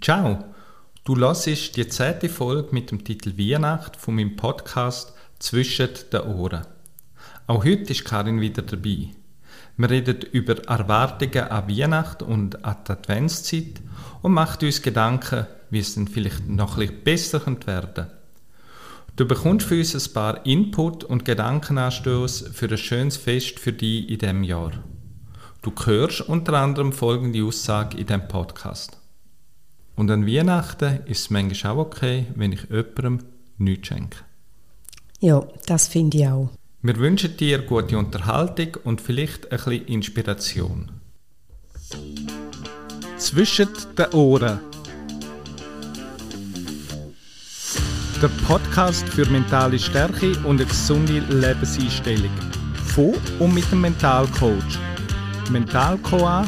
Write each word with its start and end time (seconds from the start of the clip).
Ciao, 0.00 0.44
du 1.02 1.16
hörst 1.16 1.76
die 1.76 1.88
zehnte 1.88 2.28
Folge 2.28 2.68
mit 2.70 2.92
dem 2.92 3.02
Titel 3.02 3.36
Weihnacht 3.36 3.96
von 3.96 4.14
meinem 4.14 4.36
Podcast 4.36 5.12
Zwischen 5.40 5.88
den 6.12 6.20
Ohren. 6.20 6.64
Auch 7.48 7.64
heute 7.64 7.90
ist 7.90 8.04
Karin 8.04 8.40
wieder 8.40 8.62
dabei. 8.62 9.08
Wir 9.76 9.90
reden 9.90 10.22
über 10.30 10.56
Erwartungen 10.68 11.48
an 11.48 11.68
Weihnacht 11.68 12.22
und 12.22 12.64
an 12.64 12.76
die 12.86 12.92
Adventszeit 12.92 13.82
und 14.22 14.34
machen 14.34 14.64
uns 14.64 14.82
Gedanken, 14.82 15.48
wie 15.70 15.80
es 15.80 15.96
dann 15.96 16.06
vielleicht 16.06 16.48
noch 16.48 16.78
ein 16.78 17.02
besser 17.02 17.44
werden 17.44 17.58
könnte. 17.58 18.12
Du 19.16 19.26
bekommst 19.26 19.66
für 19.66 19.78
uns 19.78 19.96
ein 19.96 20.12
paar 20.12 20.46
Input 20.46 21.02
und 21.02 21.24
Gedankenanstöße 21.24 22.52
für 22.52 22.70
ein 22.70 22.78
schönes 22.78 23.16
Fest 23.16 23.58
für 23.58 23.72
dich 23.72 24.08
in 24.08 24.18
diesem 24.18 24.44
Jahr. 24.44 24.74
Du 25.60 25.72
hörst 25.84 26.20
unter 26.20 26.52
anderem 26.52 26.92
folgende 26.92 27.42
Aussage 27.42 27.98
in 27.98 28.06
diesem 28.06 28.28
Podcast. 28.28 29.01
Und 29.94 30.10
an 30.10 30.26
Weihnachten 30.26 31.00
ist 31.06 31.20
es 31.20 31.30
manchmal 31.30 31.74
auch 31.74 31.78
okay, 31.78 32.26
wenn 32.34 32.52
ich 32.52 32.64
jemandem 32.70 33.18
nichts 33.58 33.88
schenke. 33.88 34.18
Ja, 35.20 35.46
das 35.66 35.88
finde 35.88 36.18
ich 36.18 36.26
auch. 36.26 36.50
Wir 36.82 36.96
wünschen 36.96 37.36
dir 37.36 37.58
gute 37.62 37.96
Unterhaltung 37.96 38.76
und 38.82 39.00
vielleicht 39.00 39.52
ein 39.52 39.58
bisschen 39.58 39.86
Inspiration. 39.86 40.90
Zwischen 43.18 43.68
den 43.96 44.06
Ohren. 44.12 44.58
Der 48.20 48.28
Podcast 48.46 49.08
für 49.08 49.26
mentale 49.26 49.78
Stärke 49.78 50.32
und 50.44 50.60
eine 50.60 50.66
gesunde 50.66 51.20
Lebenseinstellung. 51.20 52.30
Von 52.86 53.14
und 53.38 53.54
mit 53.54 53.70
dem 53.70 53.82
Mentalcoach. 53.82 54.78
mentalcoa.ch 55.50 56.42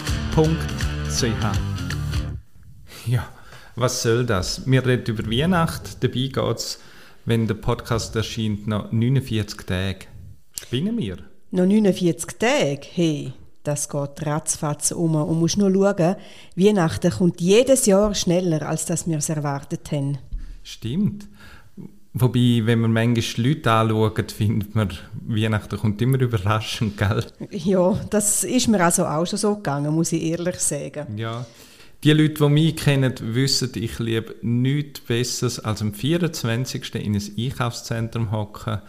Ja, 3.06 3.28
was 3.77 4.02
soll 4.02 4.24
das? 4.24 4.62
Wir 4.66 4.87
reden 4.87 5.16
über 5.16 5.30
Weihnacht, 5.30 6.02
dabei 6.02 6.28
geht 6.28 6.56
es, 6.56 6.80
wenn 7.25 7.47
der 7.47 7.55
Podcast 7.55 8.14
erscheint, 8.17 8.67
noch 8.67 8.92
49 8.92 9.62
Tage. 9.67 10.06
Spinnen 10.61 10.97
wir? 10.98 11.19
Noch 11.50 11.67
49 11.67 12.39
Tage? 12.39 12.80
Hey, 12.92 13.33
das 13.64 13.89
geht 13.89 14.27
ratzfatz 14.27 14.92
um 14.92 15.14
und 15.17 15.41
musst 15.41 15.56
nur 15.56 15.72
schauen, 15.72 16.17
Weihnachten 16.55 17.11
kommt 17.11 17.41
jedes 17.41 17.86
Jahr 17.86 18.14
schneller, 18.14 18.69
als 18.69 18.84
das 18.84 19.06
wir 19.08 19.19
es 19.19 19.28
erwartet 19.28 19.91
haben. 19.91 20.19
Stimmt. 20.62 21.28
Wobei, 22.12 22.62
wenn 22.64 22.80
man 22.80 22.92
manchmal 22.92 23.47
Leute 23.48 23.72
anschaut, 23.72 24.30
findet 24.30 24.77
man, 24.77 24.92
Weihnachten 25.27 25.77
kommt 25.78 26.00
immer 26.00 26.20
überraschend, 26.20 26.97
gell? 26.97 27.25
Ja, 27.50 27.98
das 28.08 28.45
ist 28.45 28.69
mir 28.69 28.84
also 28.84 29.05
auch 29.05 29.27
schon 29.27 29.39
so 29.39 29.56
gegangen, 29.56 29.92
muss 29.92 30.12
ich 30.12 30.22
ehrlich 30.22 30.61
sagen. 30.61 31.19
Ja. 31.19 31.45
Die 32.05 32.12
Leute, 32.12 32.34
die 32.34 32.48
mich 32.50 32.77
kennen, 32.77 33.14
wissen, 33.34 33.72
ich 33.77 33.98
liebe 33.98 34.36
nichts 34.42 35.00
Besseres, 35.00 35.58
als 35.58 35.80
am 35.80 35.94
24. 35.94 36.96
in 36.96 37.14
ein 37.14 37.34
Einkaufszentrum 37.38 38.30
hocken, 38.30 38.83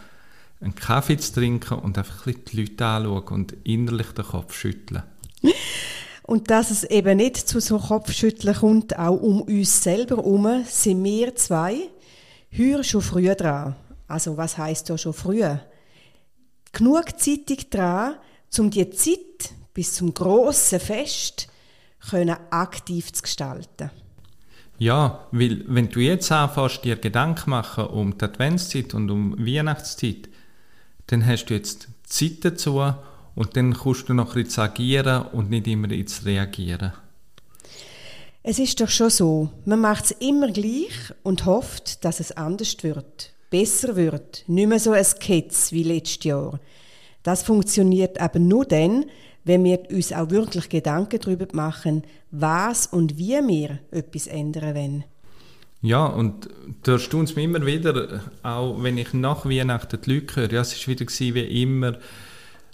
einen 0.60 0.76
Kaffee 0.76 1.16
zu 1.16 1.36
trinken 1.36 1.76
und 1.80 1.98
einfach 1.98 2.28
ein 2.28 2.36
die 2.52 2.60
Leute 2.60 2.86
anschauen 2.86 3.24
und 3.30 3.56
innerlich 3.64 4.08
den 4.08 4.26
Kopf 4.26 4.54
schütteln. 4.54 5.04
Und 6.24 6.50
dass 6.50 6.72
es 6.72 6.84
eben 6.84 7.18
nicht 7.18 7.38
zu 7.38 7.62
so 7.62 7.78
Kopfschütteln 7.78 8.56
kommt, 8.56 8.98
auch 8.98 9.22
um 9.22 9.44
uns 9.44 9.84
selber 9.84 10.16
herum, 10.16 10.66
sind 10.68 11.04
wir 11.04 11.36
zwei 11.36 11.78
heuer 12.58 12.84
schon 12.84 13.04
früh 13.04 13.34
dran. 13.36 13.76
Also 14.08 14.36
was 14.36 14.58
heißt 14.58 14.90
da 14.90 14.98
schon 14.98 15.14
früh? 15.14 15.44
Genug 16.72 17.20
zeitig 17.20 17.70
dran, 17.70 18.16
um 18.58 18.72
die 18.72 18.90
Zeit 18.90 19.54
bis 19.76 19.94
zum 19.94 20.16
grossen 20.16 20.80
Fest 20.80 21.48
können 22.10 22.38
aktiv 22.50 23.12
zu 23.14 23.22
gestalten. 23.24 23.92
Ja, 24.78 25.28
weil 25.32 25.64
wenn 25.68 25.90
du 25.90 26.00
jetzt 26.00 26.32
anfängst, 26.32 26.84
dir 26.84 26.98
Gedanken 26.98 27.52
machen 27.52 27.86
um 27.86 28.18
die 28.18 28.26
Adventszeit 28.26 28.94
und 28.94 29.10
um 29.10 29.38
Weihnachtszeit, 29.38 30.30
dann 31.08 31.26
hast 31.26 31.46
du 31.46 31.54
jetzt 31.54 31.88
Zeit 32.04 32.44
dazu 32.44 32.82
und 33.36 33.56
dann 33.56 33.74
kannst 33.74 34.10
du 34.10 34.14
noch 34.14 34.36
ein 34.36 34.48
agieren 34.58 35.28
und 35.28 35.50
nicht 35.50 35.68
immer 35.68 35.92
ins 35.92 36.26
Reagieren. 36.26 36.94
Es 38.44 38.60
ist 38.60 38.80
doch 38.80 38.90
schon 38.90 39.10
so, 39.10 39.50
man 39.66 39.80
macht 39.80 40.06
es 40.06 40.12
immer 40.12 40.52
gleich 40.52 41.14
und 41.24 41.46
hofft, 41.46 42.06
dass 42.06 42.20
es 42.20 42.32
anders 42.34 42.76
wird, 42.84 43.34
besser 43.50 43.96
wird, 43.96 44.44
nicht 44.48 44.68
mehr 44.68 44.80
so 44.80 44.92
ein 44.92 45.06
Ketz 45.20 45.72
wie 45.72 45.84
letztes 45.84 46.26
Jahr. 46.26 46.60
Das 47.24 47.42
funktioniert 47.42 48.20
aber 48.20 48.38
nur 48.38 48.66
dann, 48.66 49.06
wenn 49.46 49.64
wir 49.64 49.80
uns 49.92 50.12
auch 50.12 50.30
wirklich 50.30 50.70
Gedanken 50.70 51.20
darüber 51.22 51.48
machen, 51.54 52.04
was 52.32 52.88
und 52.88 53.18
wie 53.18 53.40
wir 53.48 53.80
etwas 53.92 54.28
ändern 54.28 54.76
wollen. 54.76 55.04
Ja, 55.82 56.06
und 56.06 56.50
da 56.84 56.94
erstaunt 56.94 57.36
mich 57.36 57.46
immer 57.46 57.66
wieder, 57.66 58.22
auch 58.42 58.82
wenn 58.82 58.98
ich 58.98 59.14
nach 59.14 59.46
Weihnachten 59.46 60.02
die 60.02 60.16
Leute 60.16 60.36
höre, 60.36 60.52
ja, 60.52 60.62
es 60.62 60.88
war 60.88 60.88
wieder 60.88 61.06
wie 61.36 61.62
immer, 61.62 61.98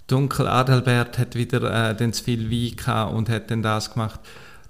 Dunkel 0.06 0.48
Adelbert 0.48 1.18
hat 1.18 1.34
wieder 1.34 1.90
äh, 1.90 1.94
dann 1.94 2.12
zu 2.12 2.24
viel 2.24 2.50
Wein 2.50 3.14
und 3.14 3.28
hat 3.28 3.50
dann 3.50 3.62
das 3.62 3.92
gemacht. 3.92 4.20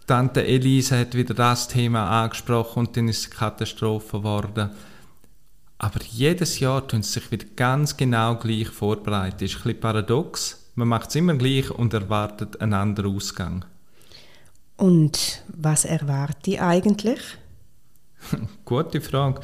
Tante 0.07 0.45
Elise 0.45 0.99
hat 0.99 1.15
wieder 1.15 1.35
das 1.35 1.69
Thema 1.69 2.23
angesprochen 2.23 2.81
und 2.81 2.97
dann 2.97 3.09
ist 3.09 3.21
es 3.21 3.27
eine 3.27 3.39
Katastrophe 3.39 4.19
geworden. 4.19 4.71
Aber 5.79 6.01
jedes 6.11 6.61
Jahr 6.61 6.87
tun 6.87 7.03
sie 7.03 7.15
sich 7.15 7.31
wieder 7.31 7.47
ganz 7.57 7.97
genau 7.97 8.37
gleich 8.37 8.69
vorbereitet. 8.69 9.43
Das 9.43 9.51
ist 9.51 9.57
ein 9.57 9.63
bisschen 9.63 9.81
paradox, 9.81 10.62
man 10.75 10.89
macht 10.89 11.11
es 11.11 11.17
immer 11.17 11.35
gleich 11.35 11.71
und 11.71 11.93
erwartet 11.93 12.61
einen 12.61 12.75
anderen 12.75 13.15
Ausgang. 13.15 13.65
Und 14.77 15.43
was 15.49 15.85
erwarte 15.85 16.53
ich 16.53 16.61
eigentlich? 16.61 17.21
Gute 18.65 19.01
Frage. 19.01 19.41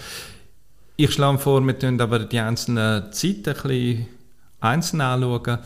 Ich 0.96 1.12
schlage 1.12 1.38
vor, 1.38 1.60
wir 1.60 1.78
tun 1.78 2.00
aber 2.00 2.20
die 2.20 2.40
einzelnen 2.40 3.12
Zeiten 3.12 3.50
ein 3.50 3.62
bisschen 3.62 4.08
einzeln 4.60 5.00
anschauen. 5.00 5.58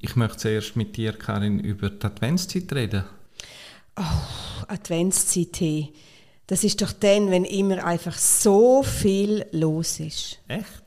Ich 0.00 0.14
möchte 0.14 0.36
zuerst 0.36 0.76
mit 0.76 0.96
dir, 0.96 1.12
Karin, 1.12 1.58
über 1.58 1.90
die 1.90 2.06
Adventszeit 2.06 2.72
reden. 2.72 3.04
Oh, 3.96 4.02
Adventszeit. 4.68 5.88
Das 6.46 6.62
ist 6.62 6.80
doch 6.80 6.92
dann, 6.92 7.30
wenn 7.30 7.44
immer 7.44 7.84
einfach 7.84 8.16
so 8.16 8.84
viel 8.84 9.46
los 9.50 9.98
ist. 9.98 10.38
Echt? 10.46 10.85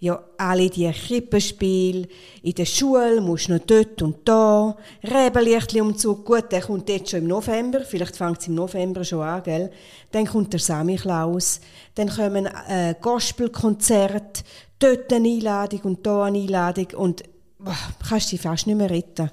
Ja, 0.00 0.22
alle 0.36 0.70
die 0.70 0.90
Krippenspiele, 0.90 2.06
in 2.42 2.54
der 2.54 2.64
Schule 2.66 3.20
musst 3.20 3.48
du 3.48 3.54
noch 3.54 3.60
dort 3.66 4.00
und 4.00 4.28
da, 4.28 4.76
Rebenlichtli-Umzug, 5.02 6.24
gut, 6.24 6.52
der 6.52 6.60
kommt 6.60 6.88
jetzt 6.88 7.10
schon 7.10 7.20
im 7.20 7.26
November, 7.26 7.80
vielleicht 7.80 8.16
fängt 8.16 8.40
es 8.40 8.46
im 8.46 8.54
November 8.54 9.04
schon 9.04 9.22
an, 9.22 9.42
gell? 9.42 9.70
Dann 10.12 10.26
kommt 10.26 10.52
der 10.52 10.60
Samichlaus, 10.60 11.60
dann 11.96 12.08
kommen 12.08 12.46
äh, 12.46 12.94
Gospelkonzerte, 13.00 14.44
dort 14.78 15.12
eine 15.12 15.28
Einladung 15.28 15.80
und 15.80 16.06
da 16.06 16.24
eine 16.24 16.38
Einladung. 16.38 16.86
Und 16.96 17.24
boah, 17.58 17.76
kannst 18.08 18.32
dich 18.32 18.40
fast 18.40 18.66
nicht 18.66 18.76
mehr 18.76 18.90
retten. 18.90 19.30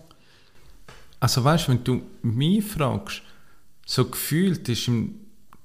Also 1.19 1.43
weißt 1.43 1.67
du, 1.67 1.71
wenn 1.71 1.83
du 1.83 2.01
mich 2.23 2.65
fragst, 2.65 3.21
so 3.85 4.05
gefühlt 4.05 4.67
ist 4.67 4.87
im 4.87 5.19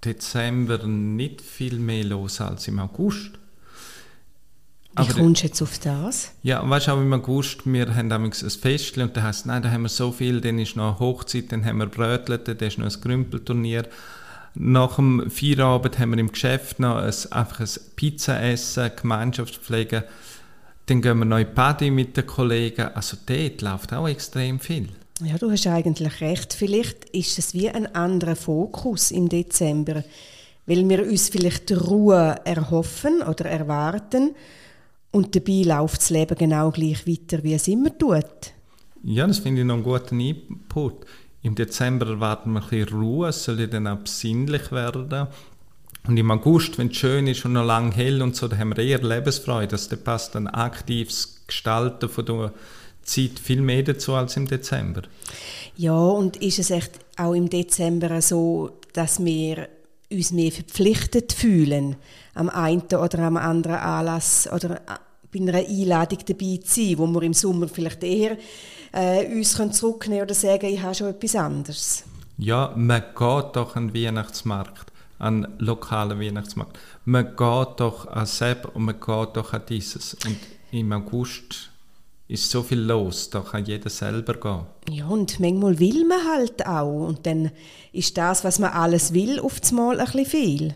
Dezember 0.05 0.87
nicht 0.87 1.41
viel 1.41 1.79
mehr 1.79 2.05
los 2.05 2.41
als 2.41 2.69
im 2.69 2.79
August. 2.79 3.40
Wie 4.93 5.03
aber, 5.03 5.15
kommst 5.15 5.43
du 5.43 5.47
jetzt 5.47 5.63
auf 5.63 5.79
das? 5.79 6.33
Ja, 6.43 6.69
weißt 6.69 6.89
du, 6.89 6.93
auch 6.93 6.99
im 6.99 7.13
August, 7.13 7.61
wir 7.65 7.95
haben 7.95 8.11
ein 8.11 8.33
Fest 8.33 8.99
und 8.99 9.17
dann 9.17 9.23
heisst 9.23 9.47
nein, 9.47 9.63
da 9.63 9.71
haben 9.71 9.83
wir 9.83 9.89
so 9.89 10.11
viel, 10.11 10.41
dann 10.41 10.59
ist 10.59 10.75
noch 10.75 10.99
Hochzeit, 10.99 11.53
dann 11.53 11.65
haben 11.65 11.79
wir 11.79 11.87
Brötlet, 11.87 12.49
dann 12.49 12.57
ist 12.59 12.79
noch 12.79 12.87
ein 12.87 13.01
Grümpelturnier. 13.01 13.87
Nach 14.55 14.97
dem 14.97 15.31
Feierabend 15.31 15.97
haben 16.01 16.11
wir 16.11 16.19
im 16.19 16.33
Geschäft 16.33 16.81
noch 16.81 16.97
ein, 16.97 17.15
einfach 17.31 17.61
ein 17.61 17.69
Pizza 17.95 18.43
essen, 18.43 18.91
Gemeinschaftspflege. 19.01 20.05
Dann 20.87 21.03
gehen 21.03 21.19
wir 21.19 21.25
noch 21.25 21.39
in 21.39 21.55
Party 21.55 21.93
mit 21.93 22.17
den 22.17 22.27
Kollegen. 22.27 22.89
Also 22.93 23.17
dort 23.25 23.63
läuft 23.63 23.93
auch 23.93 24.09
extrem 24.09 24.59
viel. 24.59 24.89
Ja, 25.23 25.39
du 25.39 25.53
hast 25.53 25.69
eigentlich 25.69 26.21
recht. 26.21 26.53
Vielleicht 26.53 27.05
ist 27.11 27.39
es 27.39 27.55
wie 27.55 27.71
ein 27.71 27.95
anderer 27.95 28.35
Fokus 28.35 29.13
im 29.13 29.29
Dezember, 29.29 30.03
weil 30.67 30.89
wir 30.89 31.05
uns 31.05 31.29
vielleicht 31.29 31.71
Ruhe 31.71 32.41
erhoffen 32.45 33.23
oder 33.23 33.45
erwarten 33.45 34.35
und 35.13 35.35
dabei 35.35 35.63
läuft 35.65 35.99
das 35.99 36.11
Leben 36.11 36.37
genau 36.37 36.71
gleich 36.71 37.07
weiter, 37.07 37.43
wie 37.43 37.55
es 37.55 37.69
immer 37.69 37.97
tut. 37.97 38.53
Ja, 39.03 39.27
das 39.27 39.39
finde 39.39 39.63
ich 39.63 39.67
noch 39.67 39.75
einen 39.75 39.83
guten 39.83 40.21
Input. 40.21 41.07
Im 41.43 41.55
Dezember 41.55 42.07
erwarten 42.07 42.53
wir 42.53 42.63
ein 42.63 42.69
bisschen 42.69 43.01
Ruhe, 43.01 43.29
es 43.29 43.45
soll 43.45 43.61
ja 43.61 43.67
dann 43.67 43.87
auch 43.87 43.99
besinnlich 43.99 44.71
werden. 44.73 45.29
Und 46.07 46.17
im 46.17 46.31
August, 46.31 46.79
wenn 46.79 46.89
es 46.89 46.97
schön 46.97 47.27
ist 47.27 47.45
und 47.45 47.55
noch 47.55 47.65
lang 47.65 47.93
hell 47.93 48.23
und 48.23 48.37
so, 48.37 48.49
da 48.49 48.57
haben 48.57 48.77
wir 48.77 48.85
eher 48.85 49.03
Lebensfreude. 49.03 49.69
Das 49.69 49.89
passt 49.89 50.37
ein 50.37 50.49
aktives 50.49 51.43
Gestalten 51.47 52.09
von 52.09 52.27
der 52.27 52.53
Zeit 53.03 53.39
viel 53.39 53.61
mehr 53.61 53.83
dazu 53.83 54.15
als 54.15 54.37
im 54.37 54.47
Dezember. 54.47 55.03
Ja, 55.77 55.99
und 55.99 56.37
ist 56.37 56.59
es 56.59 56.71
echt 56.71 56.93
auch 57.17 57.35
im 57.35 57.49
Dezember 57.51 58.21
so, 58.23 58.79
dass 58.93 59.25
wir 59.25 59.69
uns 60.11 60.33
mehr 60.33 60.53
verpflichtet 60.53 61.33
fühlen, 61.33 61.97
am 62.35 62.49
einen 62.49 62.83
oder 62.83 63.19
am 63.21 63.37
anderen 63.37 63.77
Anlass 63.77 64.49
oder 64.53 64.77
äh, 64.77 64.99
bei 65.33 65.41
einer 65.41 65.59
Einladung 65.59 66.19
dabei 66.27 66.61
zu 66.65 66.81
sein, 66.81 66.99
wo 66.99 67.07
wir 67.07 67.23
im 67.23 67.35
Sommer 67.35 67.69
vielleicht 67.69 68.03
eher 68.03 68.37
äh, 68.93 69.27
uns 69.27 69.57
zurücknehmen 69.73 70.25
oder 70.25 70.35
sagen, 70.35 70.67
ich 70.67 70.83
habe 70.83 70.95
schon 70.95 71.09
etwas 71.09 71.37
anderes. 71.37 72.05
Ja, 72.39 72.73
man 72.77 73.03
geht 73.03 73.57
doch 73.57 73.77
an 73.77 73.89
den 73.93 73.95
Weihnachtsmarkt, 73.95 74.93
an 75.19 75.43
den 75.43 75.59
lokalen 75.59 76.19
Weihnachtsmarkt. 76.19 76.79
Man 77.05 77.27
geht 77.27 77.81
doch 77.81 78.07
an 78.09 78.27
Sepp 78.27 78.75
und 78.75 78.85
man 78.85 78.99
geht 78.99 79.37
doch 79.37 79.53
an 79.53 79.63
dieses. 79.69 80.15
Und 80.27 80.39
im 80.73 80.93
August 80.93 81.71
ist 82.29 82.49
so 82.51 82.63
viel 82.63 82.81
los, 82.81 83.29
da 83.29 83.41
kann 83.41 83.65
jeder 83.65 83.91
selber 83.91 84.35
gehen. 84.35 84.61
Ja, 84.89 85.07
und 85.07 85.41
manchmal 85.41 85.79
will 85.81 86.07
man 86.07 86.25
halt 86.25 86.65
auch. 86.65 87.09
Und 87.09 87.27
dann 87.27 87.51
ist 87.93 88.17
das, 88.17 88.45
was 88.45 88.59
man 88.59 88.71
alles 88.71 89.13
will, 89.13 89.41
oft 89.41 89.71
mal 89.73 89.99
ein 89.99 90.07
bisschen 90.07 90.27
viel. 90.27 90.75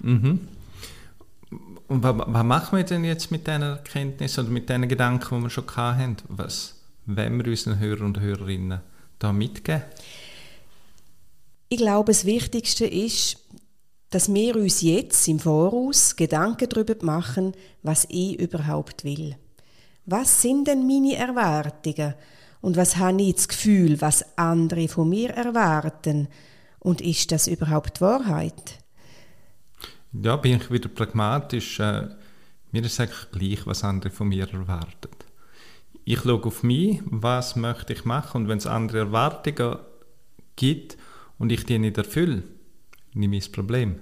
Mhm. 0.00 0.48
Und 1.90 2.04
was, 2.04 2.44
machen 2.44 2.78
wir 2.78 2.84
denn 2.84 3.02
jetzt 3.02 3.32
mit 3.32 3.48
diesen 3.48 3.62
Erkenntnissen 3.62 4.44
oder 4.44 4.52
mit 4.52 4.68
diesen 4.68 4.88
Gedanken, 4.88 5.38
die 5.38 5.42
wir 5.42 5.50
schon 5.50 5.66
hatten? 5.74 6.16
Was 6.28 6.76
wollen 7.04 7.44
wir 7.44 7.50
unseren 7.50 7.80
Hörern 7.80 8.06
und 8.06 8.20
Hörerinnen 8.20 8.80
da 9.18 9.32
mitgeben? 9.32 9.82
Ich 11.68 11.78
glaube, 11.78 12.12
das 12.12 12.24
Wichtigste 12.24 12.86
ist, 12.86 13.38
dass 14.10 14.32
wir 14.32 14.54
uns 14.54 14.82
jetzt 14.82 15.26
im 15.26 15.40
Voraus 15.40 16.14
Gedanken 16.14 16.68
darüber 16.68 16.94
machen, 17.04 17.54
was 17.82 18.06
ich 18.08 18.38
überhaupt 18.38 19.02
will. 19.02 19.34
Was 20.06 20.42
sind 20.42 20.68
denn 20.68 20.86
meine 20.86 21.16
Erwartungen? 21.16 22.14
Und 22.60 22.76
was 22.76 22.98
habe 22.98 23.20
ich 23.20 23.34
das 23.34 23.48
Gefühl, 23.48 24.00
was 24.00 24.38
andere 24.38 24.86
von 24.86 25.08
mir 25.08 25.30
erwarten? 25.30 26.28
Und 26.78 27.00
ist 27.00 27.32
das 27.32 27.48
überhaupt 27.48 28.00
Wahrheit? 28.00 28.78
Ja, 30.12 30.36
bin 30.36 30.56
ich 30.56 30.70
wieder 30.70 30.88
pragmatisch. 30.88 31.78
Äh, 31.80 32.08
mir 32.72 32.84
ist 32.84 33.00
eigentlich 33.00 33.30
gleich, 33.32 33.66
was 33.66 33.84
andere 33.84 34.10
von 34.10 34.28
mir 34.28 34.48
erwarten. 34.52 35.08
Ich 36.04 36.20
schaue 36.20 36.44
auf 36.44 36.62
mich, 36.62 37.00
was 37.04 37.56
möchte 37.56 37.92
ich 37.92 38.04
machen 38.04 38.42
und 38.42 38.48
wenn 38.48 38.58
es 38.58 38.66
andere 38.66 38.98
Erwartungen 38.98 39.78
gibt 40.56 40.96
und 41.38 41.52
ich 41.52 41.64
die 41.64 41.78
nicht 41.78 41.98
erfülle, 41.98 42.42
nehme 43.14 43.36
ich 43.36 43.44
das 43.44 43.52
Problem. 43.52 44.00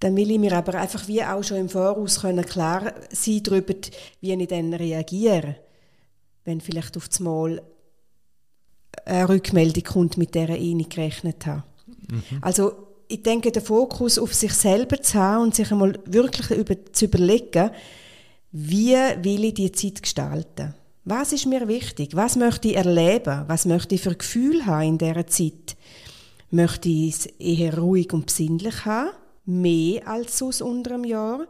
Dann 0.00 0.16
will 0.16 0.30
ich 0.30 0.38
mir 0.38 0.52
aber 0.52 0.74
einfach 0.74 1.08
wie 1.08 1.22
auch 1.24 1.42
schon 1.42 1.56
im 1.58 1.68
Voraus 1.68 2.20
können 2.20 2.44
klar 2.44 2.92
sein 3.10 3.42
darüber, 3.42 3.74
wie 4.20 4.32
ich 4.32 4.48
dann 4.48 4.74
reagiere, 4.74 5.56
wenn 6.44 6.60
vielleicht 6.60 6.96
auf 6.96 7.08
das 7.08 7.20
Mal 7.20 7.62
eine 9.04 9.28
Rückmeldung 9.28 9.84
kommt, 9.84 10.18
mit 10.18 10.34
der 10.34 10.50
ich 10.50 10.74
nicht 10.74 10.90
gerechnet 10.90 11.46
habe. 11.46 11.64
Mhm. 12.10 12.38
Also 12.40 12.87
ich 13.08 13.22
denke, 13.22 13.50
den 13.50 13.62
Fokus 13.62 14.18
auf 14.18 14.34
sich 14.34 14.52
selber 14.52 15.00
zu 15.00 15.18
haben 15.18 15.44
und 15.44 15.54
sich 15.54 15.72
einmal 15.72 15.98
wirklich 16.04 16.50
über, 16.50 16.76
zu 16.92 17.06
überlegen, 17.06 17.70
wie 18.52 18.94
will 18.94 19.44
ich 19.44 19.54
die 19.54 19.72
Zeit 19.72 20.02
gestalten? 20.02 20.74
Was 21.04 21.32
ist 21.32 21.46
mir 21.46 21.66
wichtig? 21.68 22.14
Was 22.14 22.36
möchte 22.36 22.68
ich 22.68 22.76
erleben? 22.76 23.44
Was 23.46 23.64
möchte 23.64 23.94
ich 23.94 24.02
für 24.02 24.14
Gefühl 24.14 24.66
haben 24.66 24.88
in 24.88 24.98
dieser 24.98 25.26
Zeit? 25.26 25.76
Möchte 26.50 26.88
ich 26.88 27.14
es 27.14 27.26
eher 27.38 27.78
ruhig 27.78 28.12
und 28.12 28.26
besinnlich 28.26 28.84
haben? 28.84 29.10
Mehr 29.46 30.06
als 30.06 30.42
aus 30.42 30.60
unter 30.60 30.94
einem 30.94 31.04
Jahr? 31.04 31.46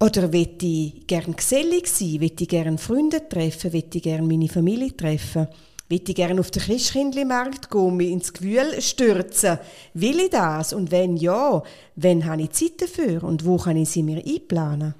Oder 0.00 0.32
will 0.32 0.56
ich 0.62 1.06
gern 1.06 1.36
gesellig 1.36 1.86
sein? 1.86 2.20
Will 2.20 2.32
ich 2.38 2.48
gern 2.48 2.78
Freunde 2.78 3.28
treffen? 3.28 3.72
Will 3.72 3.84
ich 3.92 4.02
gern 4.02 4.26
meine 4.26 4.48
Familie 4.48 4.96
treffen? 4.96 5.46
Will 5.88 6.02
ich 6.06 6.14
gerne 6.14 6.40
auf 6.40 6.50
den 6.50 6.62
Christkindlmarkt 6.62 7.70
gehen, 7.70 7.96
mich 7.96 8.10
ins 8.10 8.32
Gewühl 8.32 8.80
stürzen? 8.80 9.58
Will 9.92 10.18
ich 10.18 10.30
das? 10.30 10.72
Und 10.72 10.90
wenn 10.90 11.16
ja, 11.16 11.62
wann 11.96 12.24
habe 12.24 12.42
ich 12.42 12.50
Zeit 12.52 12.80
dafür? 12.80 13.22
Und 13.22 13.44
wo 13.44 13.58
kann 13.58 13.76
ich 13.76 13.90
sie 13.90 14.02
mir 14.02 14.24
einplanen? 14.24 14.94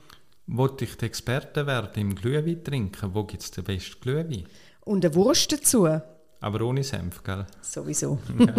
Wollte 0.47 0.85
ich 0.85 0.97
die 0.97 1.07
Experte 1.07 1.67
werden 1.67 2.01
im 2.01 2.15
Glühwein 2.15 2.63
trinken? 2.63 3.15
Wo 3.15 3.25
gibt 3.25 3.43
es 3.43 3.51
den 3.51 3.65
besten 3.65 3.99
Glühwein? 4.01 4.45
Und 4.85 5.05
eine 5.07 5.15
Wurst 5.15 5.53
dazu. 5.53 5.89
Aber 6.41 6.61
ohne 6.61 6.85
Senf, 6.85 7.23
gell? 7.23 7.47
Sowieso. 7.63 8.19
Ja. 8.39 8.55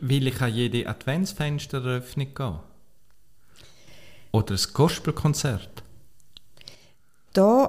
Will 0.00 0.26
ich 0.26 0.40
an 0.40 0.52
jede 0.52 0.88
Adventsfensteröffnung 0.88 2.34
gehen? 2.34 2.58
Oder 4.32 4.54
ein 4.54 4.60
Gospelkonzert? 4.72 5.82
Da, 7.32 7.68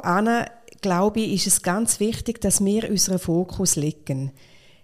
glaube 0.81 1.21
ich, 1.21 1.33
ist 1.33 1.47
es 1.47 1.61
ganz 1.61 1.99
wichtig, 1.99 2.41
dass 2.41 2.63
wir 2.63 2.89
unseren 2.89 3.19
Fokus 3.19 3.75
legen. 3.75 4.31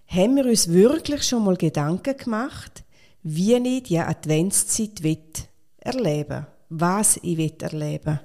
Haben 0.06 0.36
wir 0.36 0.46
uns 0.46 0.68
wirklich 0.68 1.22
schon 1.24 1.44
mal 1.44 1.56
Gedanken 1.56 2.16
gemacht, 2.16 2.84
wie 3.22 3.54
ich 3.54 3.82
die 3.84 3.98
Adventszeit 3.98 5.02
will 5.02 5.18
erleben 5.78 6.46
Was 6.68 7.16
ich 7.22 7.36
will 7.36 7.54
erleben 7.60 8.20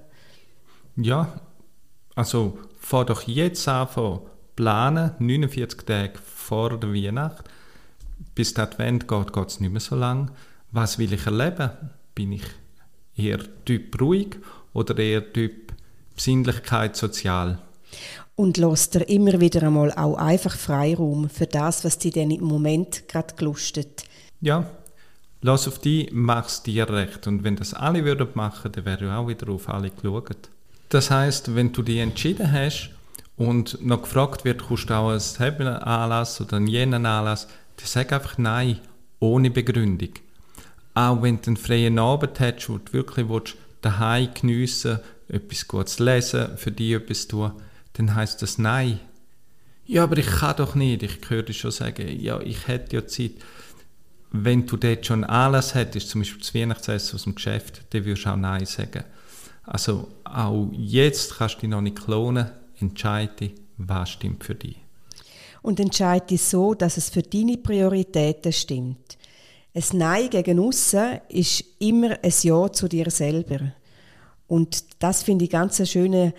Ja, 0.95 1.41
also 2.15 2.59
fahr 2.79 3.05
doch 3.05 3.23
jetzt 3.23 3.67
an 3.67 3.87
von 3.87 4.21
planen, 4.55 5.11
49 5.17 5.81
Tage 5.81 6.19
vor 6.19 6.77
der 6.77 6.93
Weihnacht. 6.93 7.45
Bis 8.35 8.53
der 8.53 8.65
Advent 8.65 9.07
geht, 9.07 9.33
geht 9.33 9.47
es 9.47 9.59
nicht 9.59 9.71
mehr 9.71 9.81
so 9.81 9.95
lang. 9.95 10.31
Was 10.71 10.99
will 10.99 11.13
ich 11.13 11.25
erleben? 11.25 11.71
Bin 12.13 12.33
ich 12.33 12.43
eher 13.15 13.39
Typ 13.65 13.99
ruhig 13.99 14.37
oder 14.73 14.97
eher 14.97 15.33
Typ 15.33 15.60
Besinnlichkeit 16.21 16.95
sozial. 16.95 17.57
Und 18.35 18.57
lässt 18.57 18.93
dir 18.93 19.09
immer 19.09 19.39
wieder 19.39 19.63
einmal 19.63 19.91
auch 19.91 20.17
einfach 20.17 20.55
Freiraum 20.55 21.31
für 21.31 21.47
das, 21.47 21.83
was 21.83 21.97
dir 21.97 22.11
dann 22.11 22.29
im 22.29 22.43
Moment 22.43 23.07
gerade 23.07 23.33
gelustet. 23.33 24.03
Ja, 24.39 24.69
lass 25.41 25.67
auf 25.67 25.79
die, 25.79 26.09
mach's 26.11 26.61
dir 26.61 26.87
recht. 26.87 27.25
Und 27.25 27.43
wenn 27.43 27.55
das 27.55 27.73
alle 27.73 28.05
würden 28.05 28.27
machen, 28.35 28.71
dann 28.71 28.85
wäre 28.85 29.17
auch 29.17 29.27
wieder 29.27 29.49
auf 29.49 29.67
alle 29.67 29.89
geschaut. 29.89 30.49
Das 30.89 31.09
heißt, 31.09 31.55
wenn 31.55 31.73
du 31.73 31.81
dich 31.81 31.97
entschieden 31.97 32.51
hast 32.51 32.91
und 33.35 33.83
noch 33.83 34.03
gefragt 34.03 34.45
wird, 34.45 34.67
kannst 34.67 34.91
du 34.91 34.93
auch 34.93 35.09
einen 35.09 35.67
Anlass 35.67 36.39
oder 36.39 36.57
einen 36.57 36.67
jenen 36.67 37.07
Anlass, 37.07 37.47
dann 37.77 37.87
sag 37.87 38.13
einfach 38.13 38.37
Nein, 38.37 38.79
ohne 39.19 39.49
Begründung. 39.49 40.13
Auch 40.93 41.23
wenn 41.23 41.41
du 41.41 41.47
einen 41.47 41.57
freien 41.57 41.97
Abend 41.97 42.39
hast, 42.39 42.69
wo 42.69 42.77
du 42.77 42.93
wirklich 42.93 43.27
willst, 43.27 43.55
daheim 43.81 44.29
geniessen 44.39 44.99
etwas 45.31 45.67
Gutes 45.67 45.99
lesen, 45.99 46.57
für 46.57 46.71
dich 46.71 46.93
etwas 46.93 47.27
tun, 47.27 47.51
dann 47.93 48.13
heißt 48.13 48.41
das 48.41 48.57
Nein. 48.57 48.99
Ja, 49.85 50.03
aber 50.03 50.17
ich 50.17 50.27
kann 50.27 50.55
doch 50.57 50.75
nicht. 50.75 51.03
Ich 51.03 51.17
höre 51.27 51.51
schon 51.53 51.71
sagen, 51.71 52.07
ja, 52.19 52.39
ich 52.41 52.67
hätte 52.67 52.95
ja 52.95 53.07
Zeit. 53.07 53.31
Wenn 54.31 54.65
du 54.65 54.77
dort 54.77 55.05
schon 55.05 55.25
Anlass 55.25 55.75
hättest, 55.75 56.09
zum 56.09 56.21
Beispiel 56.21 56.39
das 56.39 56.55
Weihnachtsessen 56.55 57.15
aus 57.15 57.23
dem 57.23 57.35
Geschäft, 57.35 57.81
dann 57.89 58.05
würdest 58.05 58.25
du 58.25 58.29
auch 58.29 58.37
Nein 58.37 58.65
sagen. 58.65 59.03
Also 59.63 60.07
auch 60.23 60.69
jetzt 60.71 61.37
kannst 61.37 61.55
du 61.55 61.61
dich 61.61 61.69
noch 61.69 61.81
nicht 61.81 61.97
klonen. 61.97 62.49
Entscheide, 62.79 63.51
was 63.77 64.11
stimmt 64.11 64.43
für 64.43 64.55
dich. 64.55 64.77
Und 65.61 65.79
entscheide 65.79 66.37
so, 66.37 66.73
dass 66.73 66.97
es 66.97 67.09
für 67.09 67.21
deine 67.21 67.57
Prioritäten 67.57 68.53
stimmt. 68.53 69.17
Ein 69.73 69.83
Nein 69.93 70.29
gegen 70.29 70.59
aussen 70.59 71.19
ist 71.29 71.63
immer 71.79 72.17
ein 72.23 72.33
Ja 72.41 72.71
zu 72.71 72.87
dir 72.87 73.11
selber. 73.11 73.73
Und 74.51 74.83
das 74.99 75.23
finde 75.23 75.45
ich 75.45 75.49
ganz 75.49 75.79
eine 75.79 75.87
schöne 75.87 76.33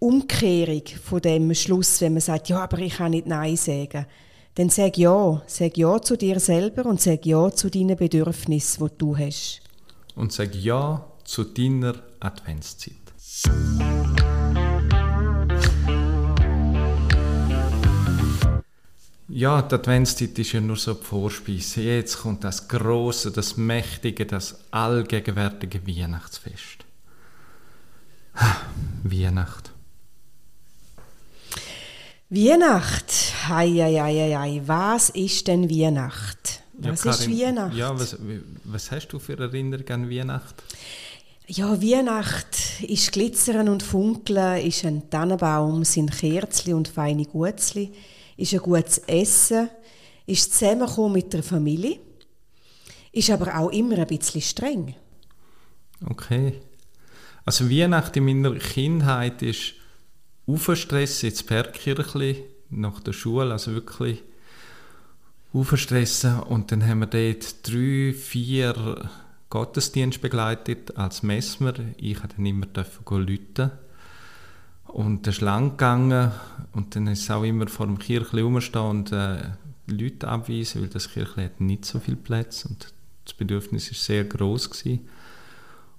Umkehrung 0.00 0.82
von 1.00 1.20
dem 1.20 1.54
Schluss, 1.54 2.00
wenn 2.00 2.14
man 2.14 2.20
sagt, 2.20 2.48
ja, 2.48 2.64
aber 2.64 2.78
ich 2.80 2.96
kann 2.96 3.12
nicht 3.12 3.28
Nein 3.28 3.56
sagen. 3.56 4.04
Dann 4.56 4.68
sag 4.68 4.98
ja, 4.98 5.40
sag 5.46 5.76
ja 5.76 6.02
zu 6.02 6.16
dir 6.16 6.40
selber 6.40 6.86
und 6.86 7.00
sag 7.00 7.24
ja 7.24 7.52
zu 7.52 7.70
deinen 7.70 7.96
Bedürfnissen, 7.96 8.88
die 8.88 8.98
du 8.98 9.16
hast. 9.16 9.60
Und 10.16 10.32
sag 10.32 10.56
ja 10.56 11.06
zu 11.22 11.44
deiner 11.44 11.94
Adventszeit. 12.18 12.96
Ja, 19.28 19.62
die 19.62 19.74
Adventszeit 19.76 20.36
ist 20.36 20.50
ja 20.50 20.60
nur 20.60 20.76
so 20.76 20.94
die 20.94 21.04
Vorspeise. 21.04 21.80
Jetzt 21.82 22.18
kommt 22.18 22.42
das 22.42 22.66
große, 22.66 23.30
das 23.30 23.56
mächtige, 23.56 24.26
das 24.26 24.64
allgegenwärtige 24.72 25.86
Weihnachtsfest. 25.86 26.81
Weihnacht. 29.04 29.72
Weihnacht. 32.30 33.12
Hei, 33.48 33.68
hei, 33.68 33.94
hei, 34.00 34.36
hei. 34.36 34.62
Was 34.64 35.10
ist 35.10 35.48
denn 35.48 35.68
Weihnacht? 35.68 36.62
Was 36.72 37.04
ja, 37.04 37.10
ist 37.10 37.28
Weihnacht? 37.28 37.74
Ja, 37.74 37.98
was, 37.98 38.16
was 38.64 38.90
hast 38.90 39.08
du 39.08 39.18
für 39.18 39.38
Erinnerungen 39.38 39.92
an 39.92 40.10
Weihnacht? 40.10 40.62
Ja, 41.46 41.82
Weihnacht 41.82 42.80
ist 42.82 43.12
Glitzern 43.12 43.68
und 43.68 43.82
Funkeln, 43.82 44.64
ist 44.66 44.84
ein 44.84 45.10
Tannenbaum, 45.10 45.84
sind 45.84 46.10
Kerzen 46.10 46.74
und 46.74 46.88
feine 46.88 47.26
Gutzli, 47.26 47.92
ist 48.36 48.54
ein 48.54 48.60
gutes 48.60 48.98
Essen, 49.06 49.68
ist 50.24 50.54
Zusammenkommen 50.54 51.14
mit 51.14 51.32
der 51.32 51.42
Familie, 51.42 51.98
ist 53.12 53.30
aber 53.30 53.58
auch 53.58 53.70
immer 53.70 53.98
ein 53.98 54.06
bisschen 54.06 54.40
streng. 54.40 54.94
Okay. 56.08 56.62
Also 57.44 57.68
Weihnachten 57.68 58.26
in 58.26 58.42
meiner 58.42 58.58
Kindheit 58.58 59.42
ist 59.42 59.74
Aufstress 60.46 61.22
ins 61.22 61.42
Bergkirchli 61.42 62.44
nach 62.70 63.00
der 63.00 63.12
Schule, 63.12 63.52
also 63.52 63.72
wirklich 63.72 64.22
aufstressen 65.52 66.40
und 66.40 66.72
dann 66.72 66.86
haben 66.86 67.00
wir 67.00 67.06
dort 67.06 67.68
drei, 67.68 68.12
vier 68.12 69.10
Gottesdienste 69.50 70.20
begleitet 70.20 70.96
als 70.96 71.22
Messmer. 71.22 71.74
Ich 71.96 72.14
durfte 72.14 72.36
dann 72.36 72.46
immer 72.46 72.66
läuten 73.10 73.70
und 74.86 75.26
ist 75.26 75.40
lang 75.40 75.72
gegangen 75.72 76.30
und 76.72 76.96
dann 76.96 77.06
ist 77.08 77.22
es 77.22 77.30
auch 77.30 77.42
immer 77.42 77.66
vor 77.66 77.86
dem 77.86 77.98
Kirchli 77.98 78.40
rumstehen 78.40 78.82
und 78.82 79.12
äh, 79.12 79.50
Leute 79.88 80.28
abweisen, 80.28 80.80
weil 80.80 80.88
das 80.88 81.10
Kirche 81.10 81.44
hat 81.44 81.60
nicht 81.60 81.84
so 81.84 81.98
viel 81.98 82.16
Platz 82.16 82.64
und 82.64 82.94
das 83.24 83.34
Bedürfnis 83.34 83.90
ist 83.90 84.04
sehr 84.04 84.24
groß 84.24 84.70
gewesen. 84.70 85.08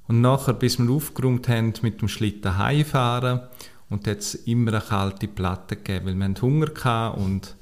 Und 0.08 0.22
nachher, 0.22 0.54
bis 0.54 0.80
wir 0.80 0.90
aufgeräumt 0.90 1.48
haben, 1.48 1.74
mit 1.82 2.02
dem 2.02 2.08
Schlitten 2.08 2.58
heimfahren 2.58 3.42
und 3.90 4.08
hat 4.08 4.20
es 4.20 4.36
immer 4.36 4.74
eine 4.74 4.82
kalte 4.82 5.28
Platte 5.28 5.76
gegeben, 5.76 6.06
weil 6.08 6.16
wir 6.16 6.42
Hunger 6.42 6.72
hatten 6.84 7.22
und 7.22 7.56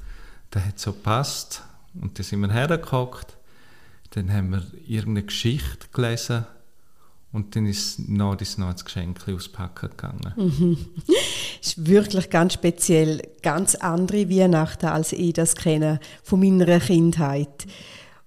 das 0.49 0.65
hat 0.65 0.79
so 0.79 0.93
gepasst. 0.93 1.63
Und 1.93 2.17
dann 2.17 2.23
sind 2.23 2.39
wir 2.39 2.51
hergehockt, 2.51 3.37
dann 4.11 4.31
haben 4.31 4.51
wir 4.51 4.63
irgendeine 4.87 5.25
Geschichte 5.25 5.87
gelesen 5.91 6.45
und 7.33 7.55
dann 7.55 7.65
ist 7.65 8.09
noch 8.09 8.35
das, 8.35 8.57
noch 8.57 8.71
das 8.71 8.83
Geschenk 8.83 9.27
auspacken 9.27 9.89
gegangen. 9.89 10.33
Mhm. 10.35 10.77
ist 11.61 11.87
wirklich 11.87 12.29
ganz 12.29 12.53
speziell, 12.53 13.21
ganz 13.41 13.75
andere 13.75 14.29
Weihnachten, 14.29 14.87
als 14.87 15.13
ich 15.13 15.33
das 15.33 15.55
kenne 15.55 15.99
von 16.23 16.39
meiner 16.39 16.79
Kindheit. 16.79 17.67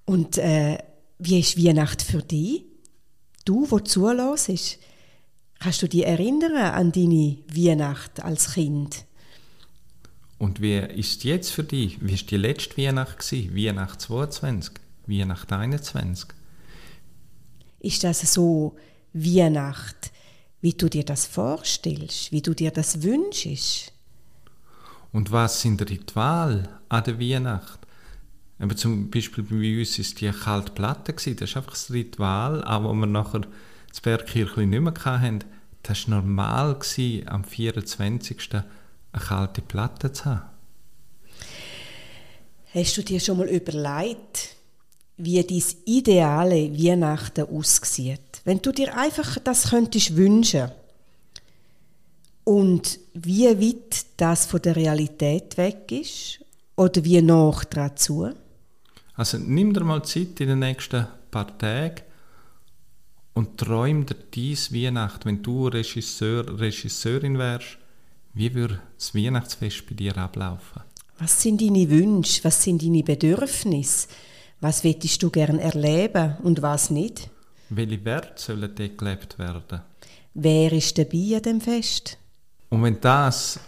Und 0.06 0.38
äh, 0.38 0.78
wie 1.18 1.40
ist 1.40 1.62
Weihnacht 1.62 2.02
für 2.02 2.22
dich? 2.22 2.64
Du, 3.44 3.70
wo 3.70 3.78
zulässt, 3.78 4.78
kannst 5.58 5.82
du 5.82 5.88
dich 5.88 6.06
erinnern 6.06 6.56
an 6.56 6.92
deine 6.92 7.38
Weihnacht 7.48 8.22
als 8.22 8.54
Kind? 8.54 9.04
Und 10.38 10.60
wie 10.60 10.78
ist 10.78 11.24
jetzt 11.24 11.50
für 11.50 11.64
dich? 11.64 12.00
Wie 12.00 12.12
war 12.12 12.26
die 12.26 12.36
letzte 12.36 12.76
Weihnacht? 12.76 13.18
Gewesen? 13.18 13.56
Weihnacht 13.56 14.00
22? 14.00 14.74
Weihnacht 15.06 15.52
21? 15.52 16.28
Ist 17.80 18.04
das 18.04 18.32
so 18.32 18.76
Weihnacht, 19.12 20.10
wie 20.60 20.72
du 20.72 20.88
dir 20.88 21.04
das 21.04 21.26
vorstellst, 21.26 22.32
wie 22.32 22.42
du 22.42 22.54
dir 22.54 22.70
das 22.70 23.02
wünschst? 23.02 23.92
Und 25.12 25.30
was 25.30 25.60
sind 25.60 25.88
Rituale 25.88 26.68
an 26.88 27.04
der 27.04 27.20
Weihnacht? 27.20 27.83
Aber 28.58 28.76
zum 28.76 29.10
Beispiel 29.10 29.44
bei 29.44 29.78
uns 29.78 29.98
ist 29.98 30.20
die 30.20 30.30
kalte 30.30 30.72
Platte 30.72 31.12
gewesen. 31.12 31.36
Das 31.36 31.50
ist 31.50 31.56
einfach 31.56 31.72
das 31.72 31.90
Ritual, 31.90 32.62
auch 32.64 32.84
wo 32.84 32.92
wir 32.92 33.06
nachher 33.06 33.42
das 33.88 34.00
Bergkirchli 34.00 34.66
nicht 34.66 34.80
mehr 34.80 34.94
hatten. 35.04 35.40
Das 35.82 36.08
war 36.08 36.20
normal 36.20 36.74
gewesen, 36.74 37.28
am 37.28 37.44
24. 37.44 38.54
eine 38.54 38.64
kalte 39.12 39.60
Platte 39.60 40.12
zu 40.12 40.24
haben. 40.26 40.42
Hast 42.72 42.96
du 42.96 43.02
dir 43.02 43.20
schon 43.20 43.38
mal 43.38 43.48
überlegt, 43.48 44.56
wie 45.16 45.42
dein 45.42 45.62
ideale 45.84 46.72
Weihnachten 46.76 47.48
aussieht? 47.48 48.20
Wenn 48.44 48.60
du 48.60 48.72
dir 48.72 48.96
einfach 48.96 49.38
das 49.38 49.70
könntest 49.70 50.16
wünschen 50.16 50.70
und 52.42 52.98
wie 53.14 53.46
weit 53.46 54.06
das 54.16 54.46
von 54.46 54.60
der 54.60 54.76
Realität 54.76 55.56
weg 55.56 55.92
ist 55.92 56.40
oder 56.76 57.04
wie 57.04 57.22
nach 57.22 57.64
dazu? 57.64 58.30
Also 59.16 59.38
nimm 59.38 59.72
dir 59.72 59.84
mal 59.84 60.04
Zeit 60.04 60.40
in 60.40 60.48
den 60.48 60.58
nächsten 60.58 61.06
paar 61.30 61.56
Tagen 61.58 62.02
und 63.34 63.58
träum 63.58 64.06
dir 64.06 64.16
dies 64.34 64.72
Weihnacht, 64.72 65.24
wenn 65.24 65.42
du 65.42 65.68
Regisseur, 65.68 66.58
Regisseurin 66.58 67.38
wärst, 67.38 67.78
wie 68.32 68.52
würde 68.54 68.80
das 68.96 69.14
Weihnachtsfest 69.14 69.86
bei 69.86 69.94
dir 69.94 70.16
ablaufen? 70.16 70.82
Was 71.18 71.40
sind 71.40 71.60
deine 71.60 71.88
Wünsche? 71.88 72.42
Was 72.42 72.62
sind 72.62 72.82
deine 72.82 73.04
Bedürfnisse? 73.04 74.08
Was 74.60 74.82
willst 74.82 75.22
du 75.22 75.30
gern 75.30 75.60
erleben 75.60 76.36
und 76.42 76.62
was 76.62 76.90
nicht? 76.90 77.30
Welche 77.68 78.04
Werte 78.04 78.42
sollen 78.42 78.74
dort 78.74 78.98
gelebt 78.98 79.38
werden? 79.38 79.82
Wer 80.34 80.72
ist 80.72 80.98
dabei 80.98 81.36
an 81.36 81.42
dem 81.42 81.60
Fest? 81.60 82.18
Und 82.70 82.82
wenn 82.82 82.94
du 82.94 83.00
das 83.00 83.60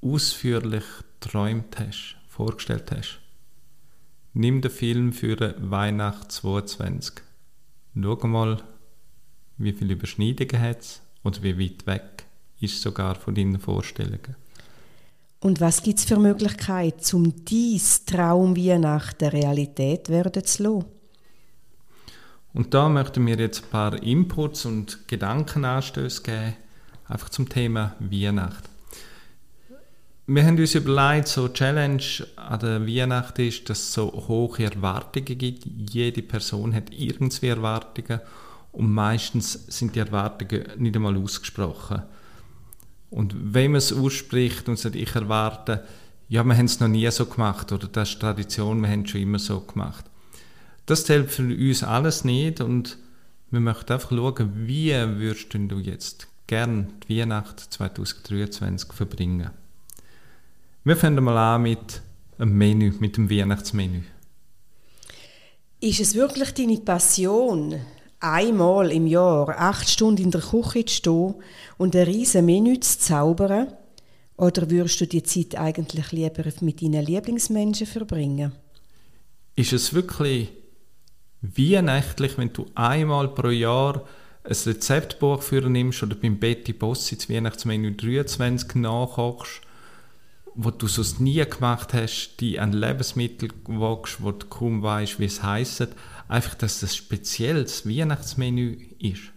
ausführlich 0.00 0.84
träumt 1.18 1.76
hast, 1.78 2.16
vorgestellt 2.28 2.92
hast, 2.92 3.18
Nimm 4.34 4.60
den 4.60 4.70
Film 4.70 5.12
für 5.12 5.54
Weihnacht 5.58 6.30
22. 6.30 7.22
Schau 8.00 8.26
mal, 8.26 8.62
wie 9.56 9.72
viele 9.72 9.94
Überschneidungen 9.94 10.60
hat 10.60 10.80
es 10.80 11.00
oder 11.24 11.42
wie 11.42 11.58
weit 11.58 11.86
weg 11.86 12.24
ist 12.60 12.82
sogar 12.82 13.14
von 13.14 13.34
deinen 13.34 13.58
Vorstellungen. 13.58 14.36
Und 15.40 15.60
was 15.60 15.82
gibt 15.82 16.00
es 16.00 16.04
für 16.04 16.18
Möglichkeiten, 16.18 17.16
um 17.16 17.44
dies 17.44 18.04
Traumweihnachten 18.04 19.28
Realität 19.28 20.08
werden 20.08 20.44
zu 20.44 20.62
lassen? 20.62 20.84
Und 22.52 22.74
da 22.74 22.88
möchten 22.88 23.26
wir 23.26 23.36
jetzt 23.36 23.64
ein 23.64 23.70
paar 23.70 24.02
Inputs 24.02 24.66
und 24.66 25.06
Gedankenanstöße 25.06 26.22
geben, 26.22 26.56
einfach 27.06 27.28
zum 27.28 27.48
Thema 27.48 27.94
Weihnacht 28.00 28.68
wir 30.30 30.44
haben 30.44 30.58
uns 30.58 30.74
überlegt, 30.74 31.28
so 31.28 31.48
Challenge 31.48 32.02
an 32.36 32.60
der 32.60 32.86
Weihnacht 32.86 33.38
ist, 33.38 33.70
dass 33.70 33.78
es 33.78 33.94
so 33.94 34.12
hohe 34.28 34.62
Erwartungen 34.62 35.38
gibt. 35.38 35.64
Jede 35.90 36.20
Person 36.20 36.74
hat 36.74 36.92
irgendwie 36.92 37.46
Erwartungen 37.46 38.20
und 38.72 38.92
meistens 38.92 39.54
sind 39.68 39.96
die 39.96 40.00
Erwartungen 40.00 40.66
nicht 40.76 40.94
einmal 40.94 41.16
ausgesprochen. 41.16 42.02
Und 43.08 43.34
wenn 43.54 43.70
man 43.70 43.78
es 43.78 43.90
ausspricht 43.90 44.68
und 44.68 44.78
sagt, 44.78 44.96
ich 44.96 45.14
erwarte, 45.14 45.86
ja, 46.28 46.44
wir 46.44 46.58
haben 46.58 46.66
es 46.66 46.78
noch 46.78 46.88
nie 46.88 47.10
so 47.10 47.24
gemacht 47.24 47.72
oder 47.72 47.88
das 47.88 48.10
ist 48.10 48.20
Tradition, 48.20 48.82
wir 48.82 48.90
haben 48.90 49.04
es 49.04 49.10
schon 49.10 49.22
immer 49.22 49.38
so 49.38 49.60
gemacht. 49.60 50.04
Das 50.84 51.06
zählt 51.06 51.30
für 51.30 51.42
uns 51.42 51.82
alles 51.82 52.24
nicht 52.24 52.60
und 52.60 52.98
wir 53.50 53.60
möchten 53.60 53.94
einfach 53.94 54.10
schauen, 54.10 54.66
wie 54.66 54.92
würdest 54.92 55.54
du 55.54 55.78
jetzt 55.78 56.28
gerne 56.46 56.88
die 57.08 57.18
Weihnacht 57.18 57.60
2023 57.60 58.92
verbringen. 58.92 59.52
Wir 60.88 60.96
fangen 60.96 61.22
mal 61.22 61.36
an 61.36 61.64
mit 61.64 62.00
einem 62.38 62.56
Menü, 62.56 62.94
mit 62.98 63.18
dem 63.18 63.28
Weihnachtsmenü. 63.28 64.00
Ist 65.80 66.00
es 66.00 66.14
wirklich 66.14 66.54
deine 66.54 66.78
Passion, 66.78 67.78
einmal 68.20 68.90
im 68.90 69.06
Jahr 69.06 69.50
acht 69.50 69.86
Stunden 69.86 70.22
in 70.22 70.30
der 70.30 70.40
Küche 70.40 70.86
zu 70.86 70.94
stehen 70.94 71.34
und 71.76 71.94
ein 71.94 72.04
riesen 72.04 72.46
Menü 72.46 72.80
zu 72.80 73.00
zaubern? 73.00 73.74
Oder 74.38 74.70
würdest 74.70 75.02
du 75.02 75.06
die 75.06 75.22
Zeit 75.22 75.56
eigentlich 75.56 76.10
lieber 76.12 76.42
mit 76.62 76.80
deinen 76.80 77.04
Lieblingsmenschen 77.04 77.86
verbringen? 77.86 78.52
Ist 79.56 79.74
es 79.74 79.92
wirklich 79.92 80.48
weihnachtlich, 81.42 82.38
wenn 82.38 82.54
du 82.54 82.64
einmal 82.74 83.28
pro 83.28 83.50
Jahr 83.50 84.06
ein 84.42 84.56
Rezeptbuch 84.64 85.42
für 85.42 85.68
nimmst 85.68 86.02
oder 86.02 86.14
beim 86.14 86.38
Betty 86.38 86.72
Boss 86.72 87.12
ins 87.12 87.28
Weihnachtsmenü 87.28 87.94
23 87.94 88.76
nachkochst 88.76 89.67
wo 90.54 90.70
du 90.70 90.86
sonst 90.86 91.20
nie 91.20 91.44
gemacht 91.44 91.94
hast, 91.94 92.36
die 92.40 92.58
an 92.58 92.72
Lebensmittel 92.72 93.50
wagst, 93.66 94.22
wo 94.22 94.32
du 94.32 94.46
kaum 94.46 94.82
weißt, 94.82 95.18
wie 95.20 95.26
es 95.26 95.42
heisst, 95.42 95.88
einfach, 96.28 96.54
dass 96.54 96.80
das 96.80 96.96
spezielles 96.96 97.88
Weihnachtsmenü 97.88 98.76
ist. 98.98 99.32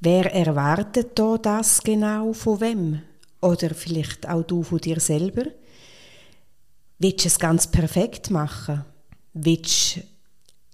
Wer 0.00 0.32
erwartet 0.34 1.18
da 1.18 1.38
das 1.38 1.82
genau 1.82 2.32
von 2.32 2.60
wem? 2.60 3.02
Oder 3.40 3.74
vielleicht 3.74 4.28
auch 4.28 4.42
du 4.42 4.62
von 4.62 4.78
dir 4.78 5.00
selber? 5.00 5.44
Willst 6.98 7.24
du 7.24 7.28
es 7.28 7.38
ganz 7.38 7.70
perfekt 7.70 8.30
machen? 8.30 8.84
Willst 9.34 9.96
du 9.96 10.02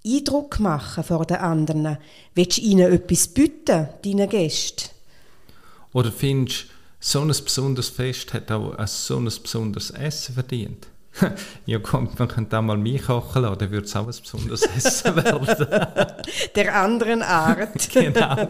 Eindruck 0.05 0.61
machen 0.61 1.05
vor 1.05 1.25
den 1.27 1.39
anderen? 1.39 1.99
Willst 2.35 2.59
du 2.59 2.63
ihnen 2.63 2.93
etwas 2.93 3.29
bieten, 3.29 3.89
deinen 4.05 4.29
Gästen? 4.29 4.91
Oder 5.93 6.11
findest 6.11 6.65
du, 6.65 6.67
so 7.05 7.21
ein 7.21 7.29
besonderes 7.29 7.89
Fest 7.89 8.33
hat 8.33 8.51
auch 8.53 8.75
ein 8.77 8.87
so 8.87 9.17
ein 9.17 9.25
besonderes 9.25 9.91
Essen 9.91 10.35
verdient. 10.35 10.87
ja, 11.67 11.79
kommt, 11.81 12.19
man 12.19 12.29
könnte 12.29 12.57
auch 12.57 12.63
mal 12.63 12.79
mich 12.79 13.03
kochen 13.03 13.43
lassen, 13.43 13.59
dann 13.59 13.71
würde 13.73 13.87
es 13.87 13.97
auch 13.97 14.07
ein 14.07 14.15
besonderes 14.23 14.63
Essen 14.77 15.17
werden. 15.17 15.67
Der 16.55 16.75
anderen 16.75 17.23
Art. 17.23 17.91
genau. 17.91 18.49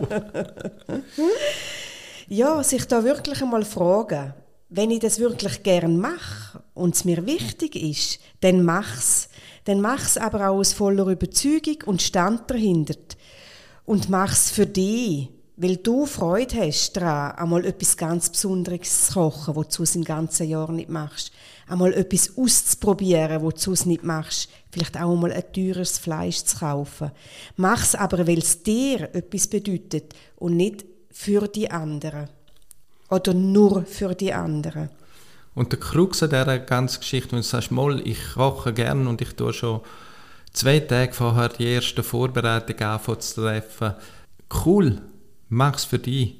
ja, 2.29 2.63
sich 2.63 2.87
da 2.87 3.03
wirklich 3.03 3.43
einmal 3.43 3.65
fragen, 3.65 4.35
wenn 4.69 4.91
ich 4.91 5.01
das 5.01 5.19
wirklich 5.19 5.63
gern 5.63 5.99
mache 5.99 6.63
und 6.75 6.95
es 6.95 7.05
mir 7.05 7.27
wichtig 7.27 7.75
ist, 7.75 8.21
dann 8.41 8.65
mach's. 8.65 9.29
Dann 9.65 9.81
mach's 9.81 10.17
aber 10.19 10.51
auch 10.51 10.59
aus 10.59 10.73
voller 10.73 11.07
Überzeugung 11.07 11.79
und 11.87 12.03
Stand 12.03 12.51
dahinter. 12.51 12.97
Und 13.85 14.09
mach's 14.09 14.51
für 14.51 14.67
dich 14.67 15.29
weil 15.57 15.77
du 15.77 16.07
Freude 16.07 16.67
hast 16.67 16.97
daran, 16.97 17.37
einmal 17.37 17.67
etwas 17.67 17.97
ganz 17.97 18.31
Besonderes 18.31 19.07
zu 19.07 19.15
kochen, 19.15 19.55
was 19.55 19.69
du 19.69 19.85
im 19.99 20.05
ganzen 20.05 20.49
Jahr 20.49 20.73
nicht 20.73 20.89
machst. 20.89 21.31
Einmal 21.69 21.93
etwas 21.93 22.37
auszuprobieren, 22.37 23.43
was 23.43 23.63
du 23.63 23.75
nicht 23.89 24.03
machst. 24.03 24.49
Vielleicht 24.71 24.97
auch 24.97 25.13
einmal 25.13 25.33
ein 25.33 25.53
teures 25.53 25.99
Fleisch 25.99 26.43
zu 26.45 26.59
kaufen. 26.59 27.13
Mach 27.57 27.83
es 27.83 27.95
aber, 27.95 28.27
weil 28.27 28.39
es 28.39 28.63
dir 28.63 29.15
etwas 29.15 29.47
bedeutet 29.47 30.15
und 30.37 30.57
nicht 30.57 30.85
für 31.11 31.47
die 31.49 31.71
anderen. 31.71 32.29
Oder 33.11 33.35
nur 33.35 33.85
für 33.85 34.15
die 34.15 34.33
anderen. 34.33 34.89
Und 35.55 35.73
der 35.73 35.81
Krux 35.81 36.23
an 36.23 36.31
dieser 36.31 36.59
ganzen 36.61 37.01
Geschichte, 37.01 37.33
wenn 37.33 37.41
du 37.41 37.45
sagst, 37.45 37.71
mal, 37.71 38.01
ich 38.07 38.35
koche 38.35 38.73
gern 38.73 39.07
und 39.07 39.21
ich 39.21 39.35
tue 39.35 39.53
schon 39.53 39.83
zwei 40.53 40.81
Tage 40.81 41.13
vorher 41.13 41.51
die 41.51 41.67
erste 41.67 42.03
Vorbereitung 42.03 42.79
anfangen 42.81 43.21
zu 43.21 43.43
treffen. 43.43 43.95
Cool, 44.65 45.03
Mach 45.55 45.77
es 45.77 45.85
für 45.85 45.99
dich, 45.99 46.37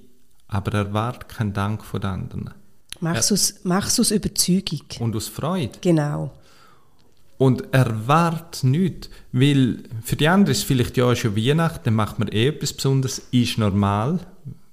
aber 0.49 0.73
erwarte 0.73 1.27
keinen 1.27 1.53
Dank 1.53 1.85
von 1.85 2.01
den 2.01 2.11
anderen. 2.11 2.51
Mach 3.01 3.17
es 3.17 3.31
aus, 3.31 4.01
aus 4.01 4.11
Überzeugung. 4.11 4.81
Und 5.01 5.15
aus 5.15 5.29
Freude. 5.29 5.79
Genau. 5.83 6.33
Und 7.37 7.75
erwart 7.75 8.65
nichts, 8.65 9.11
weil 9.33 9.83
für 10.03 10.17
die 10.17 10.29
anderen 10.29 10.53
ist 10.53 10.61
es 10.61 10.65
vielleicht 10.65 10.97
ja 10.97 11.15
schon 11.15 11.37
Weihnachten, 11.37 11.85
dann 11.85 11.95
macht 11.95 12.21
man 12.21 12.29
eh 12.29 12.49
etwas 12.49 12.73
Besonderes, 12.73 13.21
ist 13.33 13.59
normal. 13.59 14.19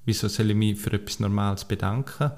Wieso 0.05 0.29
soll 0.29 0.51
ich 0.51 0.55
mich 0.55 0.79
für 0.79 0.93
etwas 0.93 1.19
Normales 1.19 1.65
bedanken? 1.65 2.31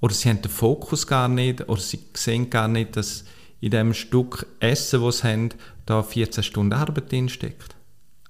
Oder 0.00 0.14
sie 0.14 0.28
haben 0.28 0.40
den 0.40 0.52
Fokus 0.52 1.04
gar 1.04 1.26
nicht, 1.26 1.68
oder 1.68 1.80
sie 1.80 1.98
sehen 2.14 2.48
gar 2.48 2.68
nicht, 2.68 2.96
dass 2.96 3.24
in 3.60 3.72
dem 3.72 3.92
Stück 3.92 4.46
Essen, 4.60 5.02
das 5.02 5.18
sie 5.18 5.26
haben, 5.26 5.48
da 5.84 6.00
14 6.04 6.44
Stunden 6.44 6.74
Arbeit 6.74 7.10
drinsteckt. 7.10 7.74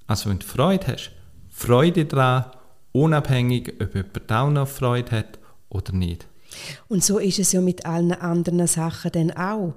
Also 0.07 0.31
wenn 0.31 0.39
du 0.39 0.47
Freude 0.47 0.87
hast, 0.87 1.11
Freude 1.51 2.07
daran, 2.07 2.47
unabhängig, 2.95 3.75
ob 3.81 3.95
jemand 3.95 4.33
auch 4.33 4.51
noch 4.51 4.69
Freude 4.69 5.11
hat 5.11 5.39
oder 5.69 5.93
nicht. 5.93 6.27
Und 6.89 7.05
so 7.05 7.19
ist 7.19 7.41
es 7.41 7.53
ja 7.53 7.61
mit 7.61 7.85
allen 7.85 8.13
anderen 8.13 8.67
Sachen 8.67 9.11
dann 9.13 9.33
auch. 9.33 9.75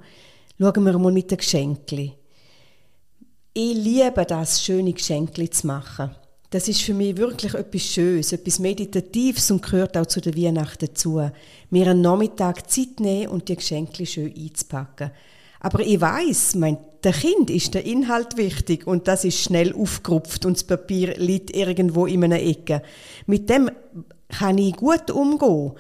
Schauen 0.60 0.86
wir 0.86 0.98
mal 0.98 1.12
mit 1.12 1.32
den 1.32 1.38
Geschenken. 1.38 2.14
Ich 3.54 3.76
liebe 3.76 4.26
das, 4.28 4.64
schöne 4.64 4.94
Geschenke 4.94 5.50
zu 5.50 5.68
machen. 5.68 6.12
Das 6.52 6.68
ist 6.68 6.82
für 6.82 6.94
mich 6.94 7.18
wirklich 7.18 7.56
etwas 7.56 7.82
Schönes, 7.82 8.32
etwas 8.32 8.60
Meditatives 8.60 9.52
und 9.52 9.64
gehört 9.64 9.98
auch 9.98 10.06
zu 10.06 10.22
der 10.22 10.38
Weihnachten 10.38 10.86
dazu. 10.86 11.30
Mir 11.72 11.88
einen 11.88 12.02
Nachmittag 12.02 12.70
Zeit 12.70 13.00
nehmen 13.00 13.30
und 13.30 13.50
die 13.50 13.56
Geschenke 13.56 14.06
schön 14.06 14.34
einzupacken. 14.34 15.12
Aber 15.60 15.80
ich 15.80 16.00
weiß, 16.00 16.56
mein 16.56 16.78
der 17.04 17.13
Kind 17.13 17.50
ist 17.50 17.74
der 17.74 17.86
Inhalt 17.86 18.38
wichtig 18.38 18.88
und 18.88 19.08
das 19.08 19.24
ist 19.24 19.39
schnell 19.39 19.74
aufgerupft 19.74 20.46
und 20.46 20.58
das 20.58 20.63
Papier 20.63 21.16
liegt 21.18 21.56
irgendwo 21.56 22.06
in 22.06 22.24
einer 22.24 22.42
Ecke. 22.42 22.82
Mit 23.25 23.50
dem 23.50 23.70
kann 24.30 24.58
ich 24.58 24.75
gut 24.75 25.12
umgehen. 25.12 25.74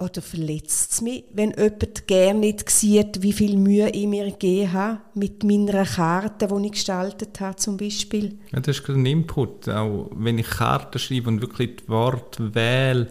Oder 0.00 0.22
verletzt 0.22 0.92
es 0.92 1.00
mich, 1.00 1.24
wenn 1.32 1.52
jemand 1.58 2.06
gerne 2.06 2.38
nicht 2.38 2.70
sieht, 2.70 3.20
wie 3.20 3.32
viel 3.32 3.56
Mühe 3.56 3.90
ich 3.90 4.06
mir 4.06 4.26
gegeben 4.26 4.72
habe 4.72 5.00
mit 5.14 5.42
meiner 5.42 5.84
Karte, 5.84 6.46
die 6.46 6.66
ich 6.66 6.72
gestaltet 6.72 7.40
habe, 7.40 7.56
zum 7.56 7.76
Beispiel? 7.76 8.38
Ja, 8.52 8.60
das 8.60 8.78
ist 8.78 8.88
ein 8.88 9.04
Input. 9.04 9.68
Auch 9.68 10.08
wenn 10.14 10.38
ich 10.38 10.48
Karten 10.48 11.00
schreibe 11.00 11.28
und 11.28 11.40
wirklich 11.40 11.78
die 11.78 11.88
Worte 11.88 12.54
wähle 12.54 13.08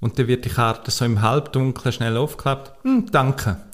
und 0.00 0.18
dann 0.18 0.28
wird 0.28 0.44
die 0.44 0.50
Karte 0.50 0.90
so 0.90 1.06
im 1.06 1.22
Halbdunkeln 1.22 1.92
schnell 1.92 2.18
aufgeklappt. 2.18 2.84
Hm, 2.84 3.06
danke. 3.10 3.64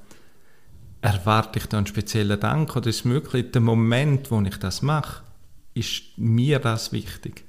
Erwarte 1.04 1.58
ich 1.58 1.66
da 1.66 1.76
einen 1.76 1.86
speziellen 1.86 2.40
Dank 2.40 2.74
oder 2.76 2.88
ist 2.88 3.00
es 3.00 3.04
möglich, 3.04 3.50
der 3.52 3.60
Moment, 3.60 4.30
wo 4.30 4.40
ich 4.40 4.56
das 4.56 4.80
mache, 4.80 5.22
ist 5.74 6.02
mir 6.16 6.58
das 6.60 6.92
wichtig? 6.92 7.44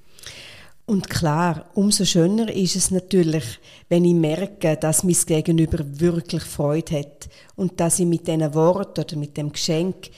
Und 0.86 1.10
klar, 1.10 1.64
umso 1.74 2.04
schöner 2.04 2.54
ist 2.54 2.76
es 2.76 2.92
natürlich, 2.92 3.46
wenn 3.88 4.04
ich 4.04 4.14
merke, 4.14 4.76
dass 4.76 5.06
mein 5.06 5.16
Gegenüber 5.26 5.78
wirklich 6.02 6.44
Freude 6.44 7.00
hat 7.00 7.30
und 7.56 7.80
dass 7.80 7.98
ich 8.00 8.06
mit 8.06 8.28
diesen 8.28 8.54
Worten 8.54 9.00
oder 9.00 9.16
mit 9.16 9.38
dem 9.38 9.54
Geschenk 9.54 10.10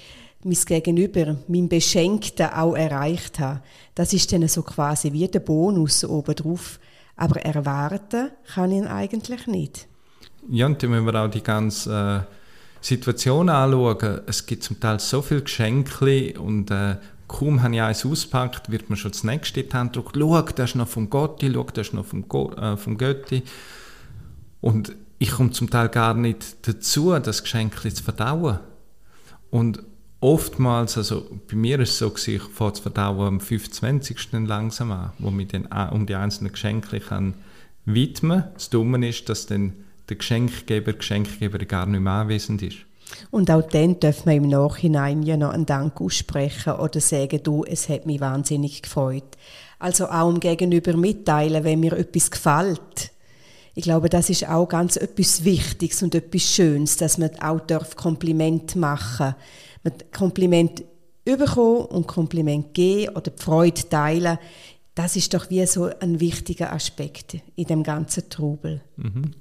mein 0.43 0.57
Gegenüber, 0.65 1.35
mein 1.47 1.69
Beschenkten 1.69 2.47
auch 2.47 2.73
erreicht 2.73 3.37
habe. 3.37 3.61
Das 3.93 4.13
ist 4.13 4.33
dann 4.33 4.47
so 4.47 4.63
quasi 4.63 5.13
wie 5.13 5.27
der 5.27 5.41
Bonus 5.41 6.03
obendrauf. 6.03 6.79
Aber 7.15 7.39
erwarten 7.41 8.31
kann 8.51 8.71
ich 8.71 8.79
ihn 8.79 8.87
eigentlich 8.87 9.45
nicht. 9.45 9.87
Ja, 10.49 10.65
und 10.65 10.81
dann 10.81 10.89
müssen 10.89 11.05
wir 11.05 11.23
auch 11.23 11.29
die 11.29 11.43
ganze 11.43 12.25
äh, 12.31 12.36
Situation 12.81 13.49
anschauen. 13.49 14.21
Es 14.27 14.45
gibt 14.45 14.63
zum 14.63 14.79
Teil 14.79 14.99
so 14.99 15.21
viele 15.21 15.41
Geschenke 15.41 16.39
und 16.39 16.71
äh, 16.71 16.97
Kaum 17.27 17.61
habe 17.61 17.75
ich 17.75 17.81
eins 17.81 18.05
ausgepackt, 18.05 18.71
wird 18.71 18.89
mir 18.89 18.95
schon 18.95 19.11
das 19.11 19.23
nächste 19.23 19.59
in 19.59 19.69
die 19.69 19.73
Hand 19.73 19.93
gedrückt. 19.93 20.15
Schau, 20.17 20.41
das 20.41 20.69
ist 20.69 20.75
noch 20.75 20.87
vom 20.87 21.09
Gotti, 21.09 21.51
schau, 21.53 21.63
das 21.73 21.87
ist 21.87 21.93
noch 21.93 22.05
vom, 22.05 22.27
Go 22.27 22.51
äh, 22.53 22.77
vom 22.77 22.97
Götti. 22.97 23.43
Und 24.61 24.95
ich 25.19 25.31
komme 25.31 25.51
zum 25.51 25.69
Teil 25.69 25.89
gar 25.89 26.13
nicht 26.13 26.67
dazu, 26.67 27.17
das 27.19 27.43
Geschenk 27.43 27.77
zu 27.81 28.03
verdauen. 28.03 28.59
Und 29.49 29.83
oftmals, 30.21 30.97
also 30.97 31.29
bei 31.49 31.57
mir 31.57 31.79
ist 31.81 31.91
es 31.91 31.97
so, 31.97 32.13
ich 32.15 32.41
fange 32.41 32.71
das 32.71 32.79
Verdauen 32.79 33.27
am 33.27 33.39
25. 33.41 34.31
langsam 34.45 34.91
an, 34.91 35.11
wo 35.19 35.29
ich 35.37 35.47
dann 35.49 35.65
um 35.91 36.05
die 36.05 36.15
einzelnen 36.15 36.53
Geschenke 36.53 36.99
kann 37.01 37.33
widmen 37.85 38.41
kann. 38.41 38.53
Das 38.53 38.69
Dumme 38.69 39.07
ist, 39.07 39.27
dass 39.27 39.47
dann 39.47 39.73
der 40.09 40.17
Geschenkgeber, 40.17 40.93
Geschenkgeber 40.93 41.59
gar 41.59 41.85
nicht 41.85 42.01
mehr 42.01 42.13
anwesend 42.13 42.61
ist. 42.61 42.77
Und 43.31 43.49
auch 43.51 43.61
dann 43.61 43.99
dürfen 43.99 44.25
wir 44.25 44.35
im 44.35 44.49
Nachhinein 44.49 45.23
ja 45.23 45.37
noch 45.37 45.51
einen 45.51 45.65
Dank 45.65 46.01
aussprechen 46.01 46.73
oder 46.73 46.99
sagen, 46.99 47.41
du, 47.41 47.63
es 47.63 47.87
hat 47.89 48.05
mich 48.05 48.19
wahnsinnig 48.19 48.81
gefreut. 48.81 49.37
Also 49.79 50.07
auch 50.07 50.27
um 50.27 50.39
Gegenüber 50.39 50.95
mitteilen, 50.97 51.63
wenn 51.63 51.79
mir 51.79 51.93
etwas 51.93 52.31
gefällt. 52.31 53.11
Ich 53.75 53.83
glaube, 53.83 54.09
das 54.09 54.29
ist 54.29 54.49
auch 54.49 54.67
ganz 54.67 54.95
etwas 54.95 55.45
Wichtiges 55.45 56.01
und 56.01 56.15
etwas 56.15 56.41
Schönes, 56.41 56.97
dass 56.97 57.17
man 57.17 57.29
auch 57.39 57.59
darf 57.59 57.95
Kompliment 57.95 58.75
machen 58.75 59.35
darf. 59.83 60.11
Kompliment 60.11 60.83
bekommen 61.23 61.85
und 61.85 62.07
Kompliment 62.07 62.73
geben 62.73 63.15
oder 63.15 63.31
die 63.31 63.41
Freude 63.41 63.87
teilen. 63.87 64.39
Das 64.95 65.15
ist 65.15 65.33
doch 65.33 65.49
wie 65.49 65.65
so 65.67 65.89
ein 65.99 66.19
wichtiger 66.19 66.73
Aspekt 66.73 67.37
in 67.55 67.65
dem 67.65 67.83
ganzen 67.83 68.29
Trubel. 68.29 68.81
Mhm. 68.95 69.33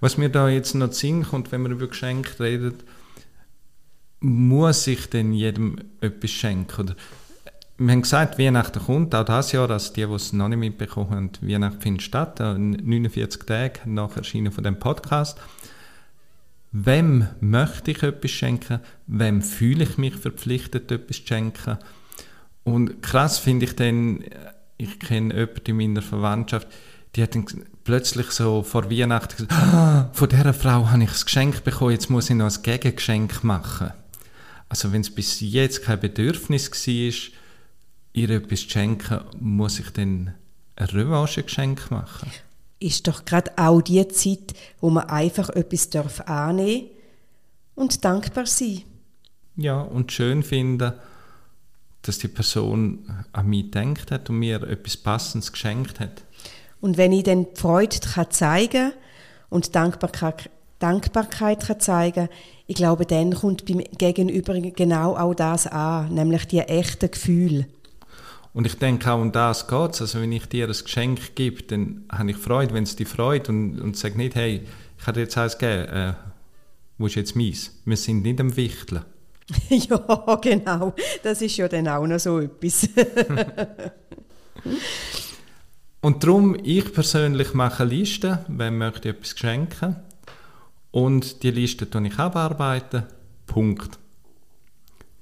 Was 0.00 0.16
mir 0.16 0.28
da 0.28 0.48
jetzt 0.48 0.74
noch 0.74 0.92
Sinn 0.92 1.24
kommt, 1.24 1.50
wenn 1.50 1.62
man 1.62 1.72
über 1.72 1.88
Geschenke 1.88 2.38
redet, 2.40 2.84
muss 4.20 4.86
ich 4.86 5.08
denn 5.10 5.32
jedem 5.32 5.78
etwas 6.00 6.30
schenken? 6.30 6.80
Oder 6.80 6.96
wir 7.78 7.92
haben 7.92 8.02
gesagt, 8.02 8.38
Weihnachten 8.38 8.84
kommt, 8.84 9.14
auch 9.14 9.24
das 9.24 9.52
Jahr, 9.52 9.70
also 9.70 9.92
die, 9.92 10.04
die 10.04 10.12
es 10.12 10.32
noch 10.32 10.48
nicht 10.48 10.58
mitbekommen 10.58 11.10
haben, 11.10 11.30
Weihnachten 11.40 11.80
findet 11.80 12.02
statt, 12.02 12.40
49 12.40 13.44
Tage 13.44 13.80
nach 13.84 14.16
Erscheinen 14.16 14.50
von 14.50 14.64
dem 14.64 14.78
Podcast. 14.78 15.38
Wem 16.72 17.28
möchte 17.40 17.92
ich 17.92 18.02
etwas 18.02 18.30
schenken? 18.32 18.80
Wem 19.06 19.42
fühle 19.42 19.84
ich 19.84 19.96
mich 19.96 20.16
verpflichtet, 20.16 20.90
etwas 20.90 21.18
zu 21.18 21.26
schenken? 21.28 21.78
Und 22.64 23.00
krass 23.00 23.38
finde 23.38 23.66
ich 23.66 23.76
dann, 23.76 24.24
ich 24.76 24.98
kenne 24.98 25.34
jemanden 25.34 25.70
in 25.70 25.76
meiner 25.76 26.02
Verwandtschaft, 26.02 26.68
die 27.14 27.22
hat 27.22 27.34
dann 27.34 27.46
plötzlich 27.84 28.30
so 28.30 28.62
vor 28.62 28.90
Weihnachten 28.90 29.36
gesagt, 29.36 29.52
ah, 29.74 30.10
von 30.12 30.28
dieser 30.28 30.54
Frau 30.54 30.90
habe 30.90 31.02
ich 31.02 31.10
ein 31.10 31.24
Geschenk 31.24 31.64
bekommen, 31.64 31.92
jetzt 31.92 32.10
muss 32.10 32.30
ich 32.30 32.36
noch 32.36 32.54
ein 32.54 32.62
Gegengeschenk 32.62 33.44
machen. 33.44 33.92
Also 34.68 34.92
wenn 34.92 35.00
es 35.00 35.14
bis 35.14 35.40
jetzt 35.40 35.82
kein 35.82 36.00
Bedürfnis 36.00 36.70
war, 36.70 37.32
ihr 38.12 38.30
etwas 38.30 38.60
zu 38.60 38.70
schenken, 38.70 39.20
muss 39.40 39.78
ich 39.78 39.90
dann 39.90 40.34
ein 40.76 40.86
Revanche-Geschenk 40.86 41.90
machen. 41.90 42.30
Ist 42.80 43.08
doch 43.08 43.24
gerade 43.24 43.50
auch 43.56 43.80
die 43.80 44.06
Zeit, 44.08 44.54
wo 44.80 44.90
man 44.90 45.08
einfach 45.08 45.48
etwas 45.50 45.90
darf 45.90 46.20
annehmen 46.22 46.88
und 47.74 48.04
dankbar 48.04 48.46
sein. 48.46 48.82
Ja, 49.56 49.80
und 49.80 50.12
schön 50.12 50.42
finden, 50.42 50.92
dass 52.02 52.18
die 52.18 52.28
Person 52.28 53.24
an 53.32 53.48
mich 53.48 53.70
gedacht 53.70 54.12
hat 54.12 54.30
und 54.30 54.38
mir 54.38 54.62
etwas 54.62 54.96
Passendes 54.96 55.50
geschenkt 55.50 55.98
hat. 55.98 56.22
Und 56.80 56.96
wenn 56.96 57.12
ich 57.12 57.24
dann 57.24 57.46
die 57.54 57.60
Freude 57.60 57.98
kann 57.98 58.30
zeigen 58.30 58.92
und 59.50 59.74
Dankbarkeit, 59.74 60.50
Dankbarkeit 60.78 61.66
kann 61.66 61.80
zeigen 61.80 62.28
ich 62.70 62.76
glaube, 62.76 63.06
dann 63.06 63.34
kommt 63.34 63.64
beim 63.64 63.82
Gegenüber 63.96 64.52
genau 64.60 65.16
auch 65.16 65.32
das 65.32 65.66
an, 65.66 66.12
nämlich 66.12 66.46
die 66.48 66.58
echten 66.58 67.10
Gefühle. 67.10 67.66
Und 68.52 68.66
ich 68.66 68.76
denke 68.76 69.10
auch 69.10 69.18
um 69.18 69.32
das 69.32 69.66
geht 69.66 69.94
es. 69.94 70.02
Also 70.02 70.20
wenn 70.20 70.32
ich 70.32 70.46
dir 70.46 70.66
ein 70.66 70.72
Geschenk 70.72 71.34
gebe, 71.34 71.62
dann 71.62 72.04
habe 72.12 72.30
ich 72.30 72.36
Freude, 72.36 72.74
wenn 72.74 72.84
es 72.84 72.94
dir 72.94 73.06
freut 73.06 73.48
und, 73.48 73.80
und 73.80 73.96
sage 73.96 74.18
nicht, 74.18 74.34
hey, 74.34 74.66
ich 74.98 75.06
habe 75.06 75.14
dir 75.14 75.22
jetzt 75.22 75.38
eins 75.38 75.56
gegeben, 75.56 75.88
äh, 75.88 76.12
wo 76.98 77.06
ist 77.06 77.14
jetzt 77.14 77.36
meins? 77.36 77.72
Wir 77.86 77.96
sind 77.96 78.22
nicht 78.22 78.38
am 78.38 78.54
Wichteln. 78.54 79.02
ja, 79.70 80.38
genau. 80.42 80.92
Das 81.22 81.40
ist 81.40 81.56
ja 81.56 81.68
dann 81.68 81.88
auch 81.88 82.06
noch 82.06 82.18
so 82.18 82.38
etwas. 82.40 82.86
Und 86.00 86.22
darum, 86.22 86.56
ich 86.62 86.92
persönlich 86.92 87.54
mache 87.54 87.84
Listen, 87.84 88.38
wenn 88.46 88.78
möchte 88.78 89.08
ich 89.08 89.16
etwas 89.16 89.38
schenken. 89.38 89.96
Und 90.90 91.42
die 91.42 91.50
Liste 91.50 91.90
tue 91.90 92.06
ich 92.06 92.18
abarbeiten. 92.18 93.04
Punkt. 93.46 93.98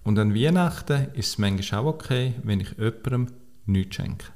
Und 0.04 0.18
an 0.18 0.34
Weihnachten 0.34 1.08
ist 1.14 1.28
es 1.30 1.38
manchmal 1.38 1.80
auch 1.80 1.86
okay, 1.86 2.34
wenn 2.42 2.60
ich 2.60 2.72
jemandem 2.78 3.28
nichts 3.66 3.96
schenke. 3.96 4.26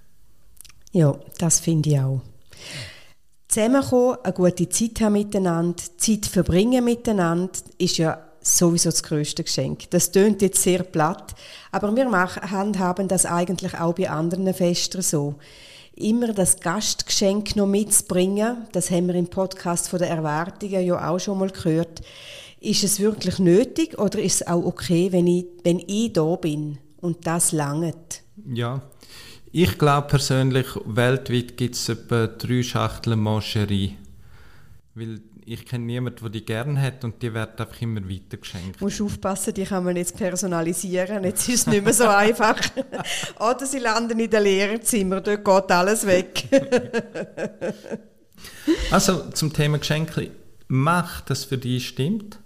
Ja, 0.93 1.17
das 1.39 1.61
finde 1.61 1.91
ich 1.91 2.01
auch. 2.01 2.23
Zusammenkommen, 3.47 4.19
eine 4.23 4.33
gute 4.33 4.69
Zeit 4.69 5.01
haben 5.01 5.13
miteinander, 5.13 5.83
Zeit 5.97 6.27
verbringen 6.27 6.85
miteinander, 6.85 7.53
ist 7.79 7.99
ja 7.99 8.19
sowieso 8.41 8.91
das 8.91 9.03
größte 9.03 9.45
Geschenk. 9.45 9.91
Das 9.91 10.11
tönt 10.11 10.43
jetzt 10.43 10.63
sehr 10.63 10.83
platt, 10.83 11.35
aber 11.71 11.95
wir 11.95 12.11
handhaben 12.11 13.09
das 13.09 13.27
eigentlich 13.27 13.79
auch 13.79 13.95
bei 13.95 14.09
anderen 14.09 14.53
Festen 14.55 15.03
so 15.03 15.37
immer 16.01 16.33
das 16.33 16.61
Gastgeschenk 16.61 17.57
noch 17.57 17.67
mitzubringen. 17.67 18.67
Das 18.73 18.91
haben 18.91 19.09
wir 19.09 19.15
im 19.15 19.29
Podcast 19.29 19.89
von 19.89 19.99
der 19.99 20.11
Erwartungen 20.11 20.85
ja 20.85 21.09
auch 21.09 21.19
schon 21.19 21.39
mal 21.39 21.51
gehört. 21.51 22.01
Ist 22.61 22.85
es 22.85 23.01
wirklich 23.01 23.39
nötig 23.39 23.99
oder 23.99 24.19
ist 24.19 24.43
es 24.43 24.47
auch 24.47 24.65
okay, 24.65 25.13
wenn 25.13 25.27
ich, 25.27 25.47
wenn 25.65 25.79
ich 25.87 26.13
da 26.13 26.37
bin 26.37 26.79
und 27.01 27.27
das 27.27 27.53
langt? 27.53 28.23
Ja, 28.53 28.83
ich 29.53 29.79
glaube 29.79 30.09
persönlich, 30.09 30.67
weltweit 30.85 31.57
gibt 31.57 31.75
es 31.75 31.89
etwa 31.89 32.27
drei 32.27 32.63
Schachteln 32.63 33.19
Mancherie. 33.19 33.97
Weil 34.95 35.21
ich 35.53 35.67
kenne 35.67 35.85
niemanden, 35.85 36.21
der 36.23 36.31
die 36.31 36.45
gerne 36.45 36.81
hat 36.81 37.03
und 37.03 37.21
die 37.21 37.35
werden 37.35 37.59
einfach 37.59 37.83
immer 37.83 38.09
weiter 38.09 38.37
geschenkt. 38.37 38.81
Du 38.81 38.85
musst 38.85 39.01
aufpassen, 39.01 39.53
die 39.53 39.65
kann 39.65 39.83
man 39.83 39.97
jetzt 39.97 40.17
personalisieren. 40.17 41.25
Jetzt 41.25 41.49
ist 41.49 41.55
es 41.63 41.67
nicht 41.67 41.83
mehr 41.83 41.93
so 41.93 42.07
einfach. 42.07 42.61
Oder 43.41 43.67
sie 43.67 43.81
landen 43.81 44.21
in 44.21 44.31
den 44.31 44.45
Lehrerzimmer, 44.45 45.21
dort 45.21 45.45
geht 45.45 45.73
alles 45.73 46.07
weg. 46.07 46.45
also 48.93 49.29
zum 49.31 49.53
Thema 49.53 49.79
Geschenke. 49.79 50.31
Mach, 50.69 51.21
dass 51.23 51.47
für 51.47 51.59
dich 51.59 51.89
stimmt. 51.89 52.39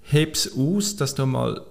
Heb 0.00 0.34
es 0.34 0.52
aus, 0.58 0.96
dass 0.96 1.14
du 1.14 1.26
mal 1.26 1.64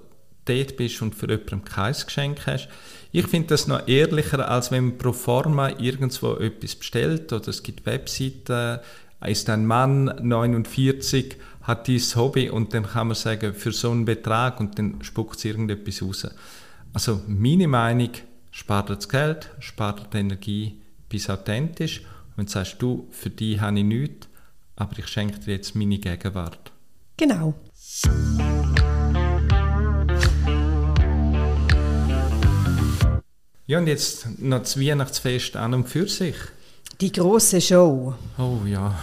dort 0.45 0.77
bist 0.77 1.01
und 1.01 1.15
für 1.15 1.29
jemanden 1.29 1.65
kein 1.65 1.93
Geschenk 1.93 2.47
hast. 2.47 2.69
Ich 3.11 3.27
finde 3.27 3.49
das 3.49 3.67
noch 3.67 3.89
ehrlicher, 3.89 4.49
als 4.49 4.71
wenn 4.71 4.85
man 4.85 4.97
pro 4.97 5.11
forma 5.11 5.71
irgendwo 5.79 6.35
etwas 6.35 6.75
bestellt 6.75 7.33
oder 7.33 7.49
es 7.49 7.61
gibt 7.61 7.85
Webseiten, 7.85 8.79
ist 9.27 9.49
ein 9.49 9.65
Mann 9.65 10.05
49, 10.21 11.37
hat 11.61 11.87
dieses 11.87 12.15
Hobby 12.15 12.49
und 12.49 12.73
dann 12.73 12.87
kann 12.87 13.07
man 13.07 13.15
sagen, 13.15 13.53
für 13.53 13.71
so 13.71 13.91
einen 13.91 14.05
Betrag 14.05 14.59
und 14.59 14.77
dann 14.79 15.01
spuckt 15.03 15.37
es 15.37 15.45
irgendetwas 15.45 16.01
raus. 16.01 16.27
Also 16.93 17.21
meine 17.27 17.67
Meinung, 17.67 18.09
spart 18.51 18.89
das 18.89 19.07
Geld, 19.07 19.49
spart 19.59 20.13
die 20.13 20.17
Energie, 20.17 20.81
bis 21.09 21.29
authentisch. 21.29 22.03
Und 22.37 22.49
sagst, 22.49 22.77
du, 22.79 23.07
für 23.11 23.29
die 23.29 23.59
habe 23.59 23.77
ich 23.77 23.85
nichts, 23.85 24.27
aber 24.77 24.97
ich 24.97 25.07
schenke 25.07 25.39
dir 25.39 25.55
jetzt 25.55 25.75
meine 25.75 25.99
Gegenwart. 25.99 26.71
Genau. 27.17 27.53
Ja, 33.67 33.77
und 33.77 33.87
jetzt 33.87 34.39
noch 34.39 34.59
das 34.59 34.79
Weihnachtsfest 34.79 35.55
an 35.55 35.73
und 35.73 35.89
für 35.89 36.07
sich. 36.07 36.35
Die 37.01 37.11
große 37.11 37.59
Show. 37.59 38.13
Oh 38.37 38.59
ja. 38.63 38.95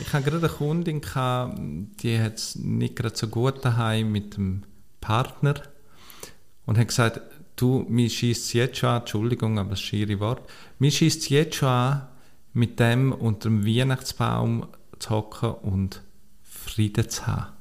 ich 0.00 0.12
hatte 0.12 0.24
gerade 0.28 0.38
eine 0.38 0.48
Kundin, 0.48 1.00
gehabt, 1.00 1.56
die 2.02 2.18
hat 2.18 2.34
es 2.38 2.56
nicht 2.56 2.96
gerade 2.96 3.16
so 3.16 3.28
gut 3.28 3.64
daheim 3.64 4.10
mit 4.10 4.36
dem 4.36 4.64
Partner 5.00 5.54
und 6.66 6.76
hat 6.76 6.88
gesagt, 6.88 7.20
du, 7.54 7.86
mir 7.88 8.10
schießt 8.10 8.46
es 8.46 8.52
jetzt 8.52 8.78
schon 8.78 8.88
an, 8.90 9.00
Entschuldigung, 9.02 9.60
aber 9.60 9.70
das 9.70 9.80
schiere 9.80 10.18
Wort, 10.18 10.42
mir 10.80 10.90
schießt 10.90 11.22
es 11.22 11.28
jetzt 11.28 11.54
schon 11.54 11.68
an, 11.68 12.08
mit 12.52 12.80
dem 12.80 13.12
unter 13.12 13.48
dem 13.48 13.64
Weihnachtsbaum 13.64 14.66
zu 14.98 15.10
hocken 15.10 15.52
und 15.52 16.02
Frieden 16.42 17.08
zu 17.08 17.28
haben. 17.28 17.52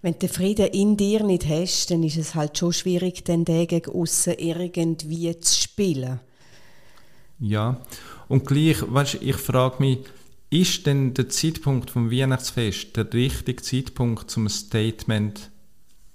Wenn 0.00 0.14
du 0.14 0.18
den 0.18 0.28
Frieden 0.28 0.66
in 0.66 0.96
dir 0.96 1.22
nicht 1.22 1.46
hast, 1.46 1.92
dann 1.92 2.02
ist 2.02 2.16
es 2.16 2.34
halt 2.34 2.58
schon 2.58 2.72
schwierig, 2.72 3.24
den 3.24 3.44
gegen 3.44 3.92
aussen 3.92 4.34
irgendwie 4.38 5.38
zu 5.38 5.60
spielen. 5.60 6.18
Ja, 7.44 7.80
und 8.28 8.46
gleich, 8.46 8.76
weißt, 8.86 9.18
ich 9.20 9.34
frage 9.34 9.76
mich, 9.80 9.98
ist 10.48 10.86
denn 10.86 11.12
der 11.12 11.28
Zeitpunkt 11.28 11.90
vom 11.90 12.08
Weihnachtsfest 12.08 12.96
der 12.96 13.12
richtige 13.12 13.60
Zeitpunkt, 13.60 14.30
zum 14.30 14.46
ein 14.46 14.50
Statement 14.50 15.50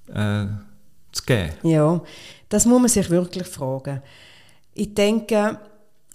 äh, 0.08 0.46
zu 1.12 1.24
geben? 1.26 1.52
Ja, 1.64 2.02
das 2.48 2.66
muss 2.66 2.80
man 2.80 2.88
sich 2.88 3.10
wirklich 3.10 3.46
fragen. 3.46 4.02
Ich 4.74 4.94
denke, 4.94 5.60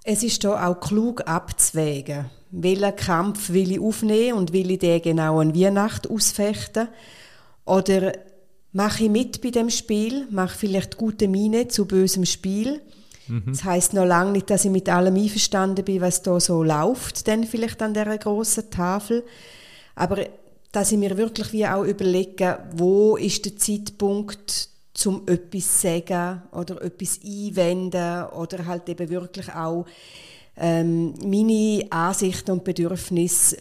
es 0.02 0.22
ist 0.22 0.44
da 0.44 0.66
auch 0.66 0.80
klug 0.80 1.20
abzuwägen. 1.26 2.30
Welchen 2.50 2.96
Kampf 2.96 3.50
will 3.50 3.72
ich 3.72 3.80
aufnehmen 3.80 4.38
und 4.38 4.52
will 4.54 4.70
ich 4.70 4.78
den 4.78 5.02
genau 5.02 5.40
an 5.40 5.54
Weihnachten 5.54 6.10
ausfechten? 6.10 6.88
Oder 7.66 8.12
mache 8.72 9.04
ich 9.04 9.10
mit 9.10 9.42
bei 9.42 9.50
dem 9.50 9.68
Spiel, 9.68 10.26
mache 10.30 10.56
vielleicht 10.56 10.96
gute 10.96 11.28
Miene 11.28 11.68
zu 11.68 11.84
bösem 11.84 12.24
Spiel. 12.24 12.80
Mhm. 13.28 13.44
Das 13.46 13.64
heißt 13.64 13.94
noch 13.94 14.04
lange 14.04 14.32
nicht, 14.32 14.50
dass 14.50 14.64
ich 14.64 14.70
mit 14.70 14.88
allem 14.88 15.16
einverstanden 15.16 15.84
bin, 15.84 16.00
was 16.00 16.22
da 16.22 16.38
so 16.40 16.62
läuft, 16.62 17.28
dann 17.28 17.44
vielleicht 17.44 17.82
an 17.82 17.94
der 17.94 18.18
großen 18.18 18.70
Tafel. 18.70 19.24
Aber 19.94 20.26
dass 20.72 20.92
ich 20.92 20.98
mir 20.98 21.16
wirklich 21.16 21.52
wie 21.52 21.66
auch 21.66 21.84
überlege, 21.84 22.58
wo 22.74 23.16
ist 23.16 23.44
der 23.44 23.56
Zeitpunkt, 23.56 24.70
zum 24.94 25.22
etwas 25.26 25.80
sagen 25.80 26.42
oder 26.52 26.82
etwas 26.82 27.20
einwenden 27.24 28.24
oder 28.26 28.66
halt 28.66 28.88
eben 28.88 29.08
wirklich 29.08 29.52
auch 29.54 29.86
ähm, 30.56 31.14
meine 31.24 31.86
Ansichten 31.90 32.50
und 32.52 32.64
Bedürfnisse 32.64 33.56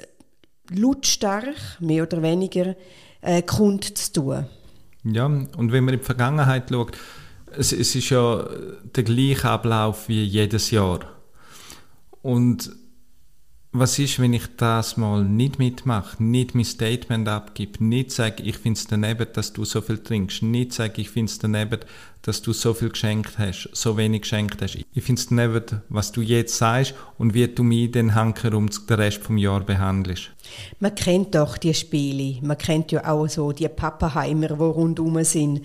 lautstark, 0.69 1.55
mehr 1.79 2.03
oder 2.03 2.21
weniger, 2.21 2.75
äh, 3.21 3.41
kundzutun. 3.41 4.45
Ja, 5.03 5.25
und 5.25 5.71
wenn 5.71 5.83
man 5.83 5.93
in 5.93 5.99
die 5.99 6.05
Vergangenheit 6.05 6.69
schaut, 6.69 6.97
es, 7.57 7.71
es 7.71 7.95
ist 7.95 8.09
ja 8.09 8.45
der 8.95 9.03
gleiche 9.03 9.49
Ablauf 9.49 10.07
wie 10.07 10.23
jedes 10.23 10.71
Jahr. 10.71 11.01
Und 12.21 12.71
was 13.73 13.99
ist, 13.99 14.19
wenn 14.19 14.33
ich 14.33 14.43
das 14.57 14.97
mal 14.97 15.23
nicht 15.23 15.57
mitmache, 15.57 16.21
nicht 16.21 16.55
mein 16.55 16.65
Statement 16.65 17.29
abgebe, 17.29 17.81
nicht 17.83 18.11
sage, 18.11 18.43
ich 18.43 18.57
finde 18.57 18.77
es 18.77 18.87
daneben, 18.87 19.27
dass 19.33 19.53
du 19.53 19.63
so 19.63 19.79
viel 19.79 19.99
trinkst, 19.99 20.43
nicht 20.43 20.73
sage, 20.73 20.99
ich 21.01 21.09
finde 21.09 21.31
es 21.31 21.39
daneben, 21.39 21.79
dass 22.21 22.41
du 22.41 22.51
so 22.51 22.73
viel 22.73 22.89
geschenkt 22.89 23.39
hast, 23.39 23.69
so 23.71 23.95
wenig 23.95 24.23
geschenkt 24.23 24.61
hast. 24.61 24.77
Ich 24.93 25.03
finde 25.03 25.21
es 25.21 25.29
daneben, 25.29 25.81
was 25.87 26.11
du 26.11 26.21
jetzt 26.21 26.57
sagst 26.57 26.95
und 27.17 27.33
wie 27.33 27.47
du 27.47 27.63
mich 27.63 27.91
den 27.91 28.13
Hanker 28.13 28.53
um 28.55 28.69
den 28.69 28.95
Rest 28.95 29.23
vom 29.23 29.37
Jahr 29.37 29.61
behandelst. 29.61 30.31
Man 30.81 30.93
kennt 30.93 31.33
doch 31.33 31.57
die 31.57 31.73
Spiele, 31.73 32.41
man 32.41 32.57
kennt 32.57 32.91
ja 32.91 33.09
auch 33.09 33.27
so 33.29 33.53
die 33.53 33.69
Pappenheimer, 33.69 34.49
die 34.49 34.53
rundherum 34.53 35.23
sind. 35.23 35.61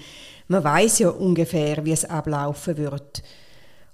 Man 0.49 0.63
weiß 0.63 1.01
ja 1.01 1.11
ungefähr, 1.11 1.85
wie 1.85 1.93
es 1.93 2.05
ablaufen 2.05 2.77
wird. 2.77 3.23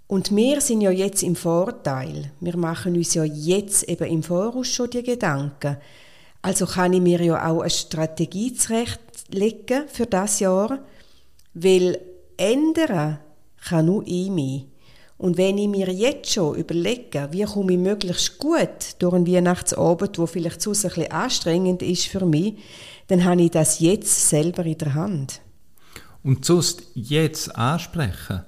Und 0.06 0.34
wir 0.36 0.60
sind 0.60 0.82
ja 0.82 0.90
jetzt 0.90 1.22
im 1.22 1.34
Vorteil. 1.34 2.32
Wir 2.40 2.56
machen 2.58 2.94
uns 2.94 3.14
ja 3.14 3.24
jetzt 3.24 3.88
eben 3.88 4.06
im 4.08 4.22
Voraus 4.22 4.68
schon 4.68 4.90
die 4.90 5.02
Gedanken. 5.02 5.78
Also 6.42 6.66
kann 6.66 6.92
ich 6.92 7.00
mir 7.00 7.22
ja 7.22 7.48
auch 7.48 7.60
eine 7.60 7.70
Strategie 7.70 8.52
zurechtlegen 8.52 9.84
für 9.88 10.06
das 10.06 10.40
Jahr, 10.40 10.80
weil 11.54 11.98
ändern 12.36 13.20
kann 13.64 13.86
nur 13.86 14.02
ich 14.04 14.28
mich. 14.28 14.66
Und 15.16 15.38
wenn 15.38 15.56
ich 15.56 15.68
mir 15.68 15.88
jetzt 15.90 16.32
schon 16.32 16.56
überlege, 16.56 17.28
wie 17.30 17.44
komme 17.44 17.72
ich 17.72 17.78
möglichst 17.78 18.38
gut 18.38 18.96
durch 18.98 19.14
einen 19.14 19.26
Weihnachtsabend, 19.26 20.18
wo 20.18 20.26
vielleicht 20.26 20.60
zu 20.60 20.70
ein 20.70 20.82
bisschen 20.82 21.12
anstrengend 21.12 21.80
ist 21.80 22.06
für 22.06 22.26
mich, 22.26 22.54
dann 23.06 23.24
habe 23.24 23.40
ich 23.42 23.52
das 23.52 23.78
jetzt 23.78 24.28
selber 24.28 24.66
in 24.66 24.78
der 24.78 24.94
Hand. 24.94 25.40
Und 26.22 26.44
sonst 26.44 26.85
jetzt 26.94 27.56
ansprechen. 27.56 28.42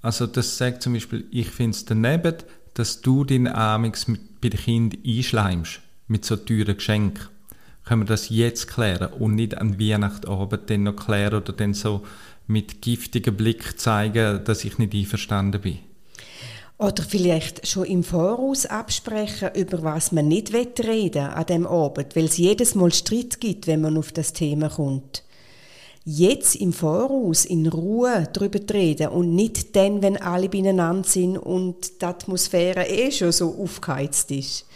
Also 0.00 0.26
das 0.26 0.56
sagt 0.56 0.82
zum 0.82 0.94
Beispiel, 0.94 1.26
ich 1.30 1.48
finde 1.48 1.76
es 1.76 1.84
daneben, 1.84 2.34
dass 2.74 3.00
du 3.00 3.24
deinen 3.24 3.48
Amix 3.48 4.06
bei 4.40 4.48
den 4.48 4.60
Kindern 4.60 5.00
einschleimst 5.04 5.80
mit 6.06 6.24
so 6.24 6.36
teuren 6.36 6.76
Geschenken. 6.76 7.26
Können 7.84 8.02
wir 8.02 8.06
das 8.06 8.28
jetzt 8.28 8.68
klären 8.68 9.12
und 9.14 9.34
nicht 9.34 9.56
an 9.56 9.80
Weihnachtabend 9.80 10.70
dann 10.70 10.84
noch 10.84 10.96
klären 10.96 11.42
oder 11.42 11.52
dann 11.52 11.74
so 11.74 12.02
mit 12.46 12.80
giftigem 12.82 13.36
Blick 13.36 13.80
zeigen, 13.80 14.44
dass 14.44 14.64
ich 14.64 14.78
nicht 14.78 14.94
einverstanden 14.94 15.60
bin? 15.60 15.78
Oder 16.78 17.02
vielleicht 17.02 17.66
schon 17.66 17.86
im 17.86 18.04
Voraus 18.04 18.64
absprechen, 18.64 19.50
über 19.56 19.82
was 19.82 20.12
man 20.12 20.28
nicht 20.28 20.54
reden 20.54 21.26
an 21.26 21.46
dem 21.46 21.66
Abend, 21.66 22.14
weil 22.14 22.26
es 22.26 22.36
jedes 22.36 22.76
Mal 22.76 22.92
Streit 22.92 23.40
gibt, 23.40 23.66
wenn 23.66 23.80
man 23.80 23.98
auf 23.98 24.12
das 24.12 24.32
Thema 24.32 24.68
kommt 24.68 25.24
jetzt 26.04 26.56
im 26.56 26.72
Voraus 26.72 27.44
in 27.44 27.66
Ruhe 27.66 28.28
darüber 28.32 28.60
reden 28.72 29.08
und 29.08 29.34
nicht 29.34 29.76
dann, 29.76 30.02
wenn 30.02 30.16
alle 30.16 30.48
beieinander 30.48 31.08
sind 31.08 31.36
und 31.36 32.00
die 32.00 32.04
Atmosphäre 32.04 32.86
eh 32.86 33.10
schon 33.10 33.32
so 33.32 33.54
aufgeheizt 33.62 34.30
ist. 34.30 34.66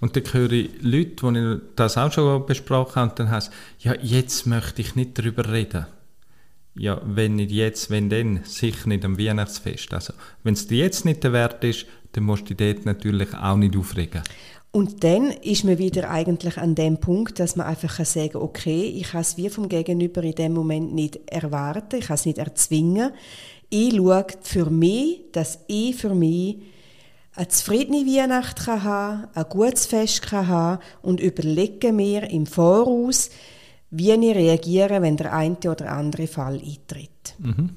Und 0.00 0.14
dann 0.14 0.32
höre 0.32 0.52
ich 0.52 0.70
Leute, 0.80 1.32
die 1.32 1.60
das 1.74 1.98
auch 1.98 2.12
schon 2.12 2.46
besprochen 2.46 2.96
haben, 2.96 3.10
und 3.10 3.18
dann 3.18 3.30
heißt 3.30 3.52
ja, 3.80 3.94
jetzt 4.00 4.46
möchte 4.46 4.82
ich 4.82 4.94
nicht 4.94 5.18
darüber 5.18 5.50
reden. 5.50 5.86
Ja, 6.74 7.00
wenn 7.04 7.34
nicht 7.36 7.50
jetzt, 7.50 7.90
wenn 7.90 8.08
dann, 8.08 8.40
sicher 8.44 8.88
nicht 8.88 9.04
am 9.04 9.18
Weihnachtsfest. 9.18 9.92
Also, 9.92 10.12
wenn 10.44 10.54
es 10.54 10.68
dir 10.68 10.84
jetzt 10.84 11.04
nicht 11.04 11.24
der 11.24 11.32
Wert 11.32 11.64
ist, 11.64 11.86
dann 12.12 12.24
musst 12.24 12.48
du 12.48 12.54
dich 12.54 12.74
dort 12.74 12.86
natürlich 12.86 13.34
auch 13.34 13.56
nicht 13.56 13.76
aufregen. 13.76 14.22
Und 14.70 15.02
dann 15.02 15.30
ist 15.30 15.64
man 15.64 15.78
wieder 15.78 16.10
eigentlich 16.10 16.58
an 16.58 16.74
dem 16.74 16.98
Punkt, 16.98 17.40
dass 17.40 17.56
man 17.56 17.66
einfach 17.66 18.04
sagen 18.04 18.32
kann, 18.32 18.42
okay, 18.42 18.82
ich 18.82 19.10
kann 19.10 19.22
es 19.22 19.36
wie 19.36 19.48
vom 19.48 19.68
Gegenüber 19.68 20.22
in 20.22 20.34
dem 20.34 20.52
Moment 20.52 20.94
nicht 20.94 21.20
erwarten, 21.26 21.96
ich 21.96 22.06
kann 22.06 22.14
es 22.16 22.26
nicht 22.26 22.38
erzwingen. 22.38 23.12
Ich 23.70 23.96
schaue 23.96 24.26
für 24.42 24.70
mich, 24.70 25.22
dass 25.32 25.60
ich 25.68 25.96
für 25.96 26.14
mich 26.14 26.58
eine 27.34 27.48
zufriedene 27.48 28.04
Weihnacht 28.04 28.64
kann 28.64 28.82
haben, 28.82 29.28
ein 29.32 29.46
gutes 29.48 29.86
Fest 29.86 30.22
kann 30.22 30.48
haben 30.48 30.82
und 31.02 31.20
überlege 31.20 31.92
mir 31.92 32.28
im 32.30 32.46
Voraus, 32.46 33.30
wie 33.90 34.10
ich 34.10 34.36
reagiere, 34.36 35.00
wenn 35.00 35.16
der 35.16 35.32
eine 35.32 35.56
oder 35.56 35.92
andere 35.92 36.26
Fall 36.26 36.54
eintritt. 36.54 37.36
Mhm. 37.38 37.70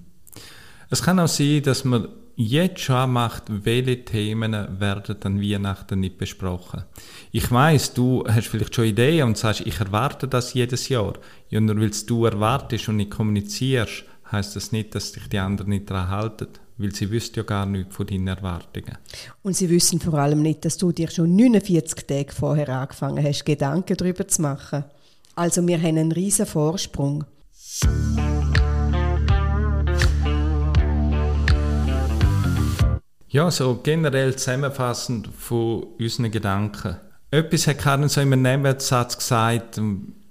Es 0.89 1.01
kann 1.01 1.19
auch 1.19 1.27
sein, 1.27 1.61
dass 1.63 1.85
man 1.85 2.07
jetzt 2.45 2.79
schon 2.81 3.11
macht, 3.11 3.43
welche 3.47 4.03
Themen 4.03 4.79
werden 4.79 5.15
an 5.23 5.41
Weihnachten 5.41 5.99
nicht 5.99 6.17
besprochen. 6.17 6.83
Ich 7.31 7.51
weiß, 7.51 7.93
du 7.93 8.23
hast 8.27 8.47
vielleicht 8.47 8.75
schon 8.75 8.85
Ideen 8.85 9.27
und 9.27 9.37
sagst, 9.37 9.61
ich 9.61 9.79
erwarte 9.79 10.27
das 10.27 10.53
jedes 10.53 10.89
Jahr. 10.89 11.13
Ja, 11.49 11.59
nur 11.59 11.79
weil 11.79 11.91
du 12.05 12.25
erwartest 12.25 12.89
und 12.89 12.97
nicht 12.97 13.11
kommunizierst, 13.11 14.03
heißt 14.31 14.55
das 14.55 14.71
nicht, 14.71 14.95
dass 14.95 15.11
dich 15.11 15.27
die 15.27 15.39
anderen 15.39 15.69
nicht 15.69 15.89
daran 15.89 16.09
halten. 16.09 16.47
weil 16.77 16.95
sie 16.95 17.11
wüsste 17.11 17.41
ja 17.41 17.43
gar 17.43 17.65
nichts 17.65 17.95
von 17.95 18.07
deinen 18.07 18.27
Erwartungen. 18.27 18.97
Und 19.43 19.55
sie 19.55 19.69
wissen 19.69 19.99
vor 19.99 20.15
allem 20.15 20.41
nicht, 20.41 20.65
dass 20.65 20.77
du 20.77 20.91
dir 20.91 21.09
schon 21.11 21.35
49 21.35 22.07
Tage 22.07 22.31
vorher 22.31 22.69
angefangen 22.69 23.23
hast, 23.23 23.45
Gedanken 23.45 23.95
darüber 23.97 24.27
zu 24.27 24.41
machen. 24.41 24.85
Also 25.35 25.65
wir 25.67 25.77
haben 25.77 25.97
einen 25.97 26.11
riesen 26.11 26.45
Vorsprung. 26.45 27.25
Ja, 33.33 33.49
so 33.49 33.79
generell 33.81 34.35
zusammenfassend 34.35 35.29
von 35.33 35.83
unseren 35.97 36.31
Gedanken. 36.31 36.97
Etwas 37.29 37.65
hat 37.65 37.79
Karin 37.79 38.09
so 38.09 38.19
im 38.19 38.41
Nebensatz 38.41 39.17
gesagt, 39.17 39.79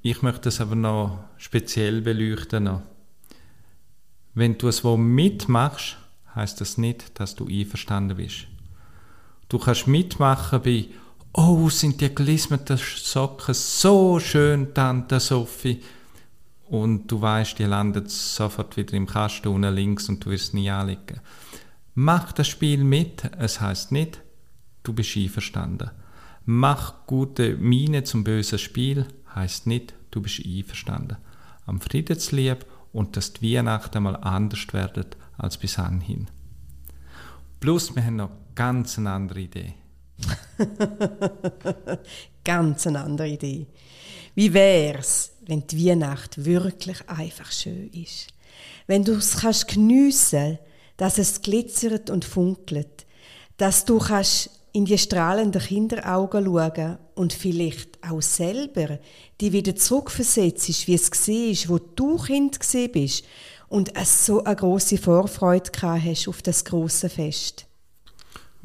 ich 0.02 0.20
möchte 0.20 0.50
es 0.50 0.60
aber 0.60 0.74
noch 0.74 1.24
speziell 1.38 2.02
beleuchten. 2.02 2.82
Wenn 4.34 4.58
du 4.58 4.68
es 4.68 4.84
wo 4.84 4.98
mitmachst, 4.98 5.96
heißt 6.34 6.60
das 6.60 6.76
nicht, 6.76 7.18
dass 7.18 7.34
du 7.34 7.46
einverstanden 7.46 8.18
bist. 8.18 8.48
Du 9.48 9.58
kannst 9.58 9.86
mitmachen 9.86 10.60
bei 10.60 10.88
Oh, 11.32 11.70
sind 11.70 12.02
die 12.02 12.14
gelismeten 12.14 12.76
Socken 12.76 13.54
so 13.54 14.20
schön, 14.20 14.74
Tante 14.74 15.20
Sophie. 15.20 15.82
Und 16.68 17.06
du 17.06 17.18
weißt, 17.18 17.58
die 17.58 17.64
landen 17.64 18.06
sofort 18.08 18.76
wieder 18.76 18.92
im 18.92 19.06
Kasten 19.06 19.48
unten 19.48 19.74
links 19.74 20.10
und 20.10 20.22
du 20.22 20.30
wirst 20.30 20.52
nie 20.52 20.68
anlegen. 20.68 21.20
Mach 22.02 22.32
das 22.32 22.48
Spiel 22.48 22.82
mit, 22.82 23.24
es 23.38 23.60
heißt 23.60 23.92
nicht, 23.92 24.22
du 24.84 24.94
bist 24.94 25.18
einverstanden. 25.18 25.90
Mach 26.46 27.06
gute 27.06 27.58
Miene 27.58 28.04
zum 28.04 28.24
bösen 28.24 28.58
Spiel, 28.58 29.04
heißt 29.34 29.66
nicht, 29.66 29.92
du 30.10 30.22
bist 30.22 30.40
einverstanden. 30.42 31.18
Am 31.66 31.78
Friedenslieb 31.78 32.64
und 32.94 33.18
dass 33.18 33.34
die 33.34 33.54
Weihnachten 33.54 34.02
mal 34.02 34.16
anders 34.16 34.72
werden 34.72 35.08
als 35.36 35.58
bis 35.58 35.78
anhin. 35.78 36.28
Plus, 37.60 37.94
wir 37.94 38.02
haben 38.02 38.16
noch 38.16 38.30
ganz 38.54 38.96
eine 38.96 39.10
andere 39.10 39.40
Idee. 39.40 39.74
ganz 42.44 42.86
eine 42.86 43.02
andere 43.04 43.28
Idee. 43.28 43.66
Wie 44.34 44.54
wär's, 44.54 45.32
wenn 45.44 45.66
die 45.66 45.86
Weihnacht 45.86 46.46
wirklich 46.46 47.06
einfach 47.10 47.52
schön 47.52 47.90
ist? 47.90 48.28
Wenn 48.86 49.04
du 49.04 49.12
es 49.16 49.36
kannst 49.36 49.68
geniessen 49.68 50.58
dass 51.00 51.16
es 51.16 51.40
glitzert 51.40 52.10
und 52.10 52.26
funkelt, 52.26 53.06
dass 53.56 53.86
du 53.86 53.96
kannst 53.96 54.50
in 54.72 54.84
die 54.84 54.98
strahlenden 54.98 55.62
Kinderaugen 55.62 56.44
schauen 56.44 56.98
und 57.14 57.32
vielleicht 57.32 57.98
auch 58.06 58.20
selber 58.20 58.98
die 59.40 59.54
wieder 59.54 59.74
zurückversetzt, 59.74 60.86
wie 60.86 60.94
es 60.94 61.10
war, 61.10 61.70
wo 61.70 61.78
du 61.78 62.18
Kind 62.18 62.58
bist 62.92 63.24
und 63.70 63.96
es 63.96 64.26
so 64.26 64.44
eine 64.44 64.54
große 64.54 64.98
Vorfreude 64.98 65.70
hast 65.80 66.28
auf 66.28 66.42
das 66.42 66.66
große 66.66 67.08
Fest. 67.08 67.64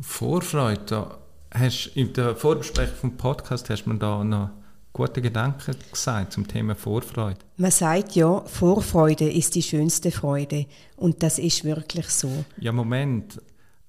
Vorfreude, 0.01 1.17
hast 1.51 1.91
in 1.95 2.11
der 2.11 2.35
Vorbesprechung 2.35 2.95
vom 2.97 3.17
Podcast 3.17 3.69
hast 3.69 3.87
man 3.87 3.97
da 3.97 4.21
noch 4.25 4.49
gute 4.95 5.21
Gedanken 5.21 5.75
gesagt 5.91 6.31
zum 6.31 6.47
Thema 6.47 6.73
Vorfreude. 6.73 7.39
Man 7.57 7.69
sagt 7.69 8.15
ja, 8.15 8.39
Vorfreude 8.45 9.29
ist 9.29 9.53
die 9.55 9.61
schönste 9.61 10.09
Freude. 10.09 10.67
Und 10.95 11.21
das 11.21 11.37
ist 11.37 11.65
wirklich 11.65 12.07
so. 12.07 12.45
Ja, 12.57 12.71
Moment. 12.71 13.41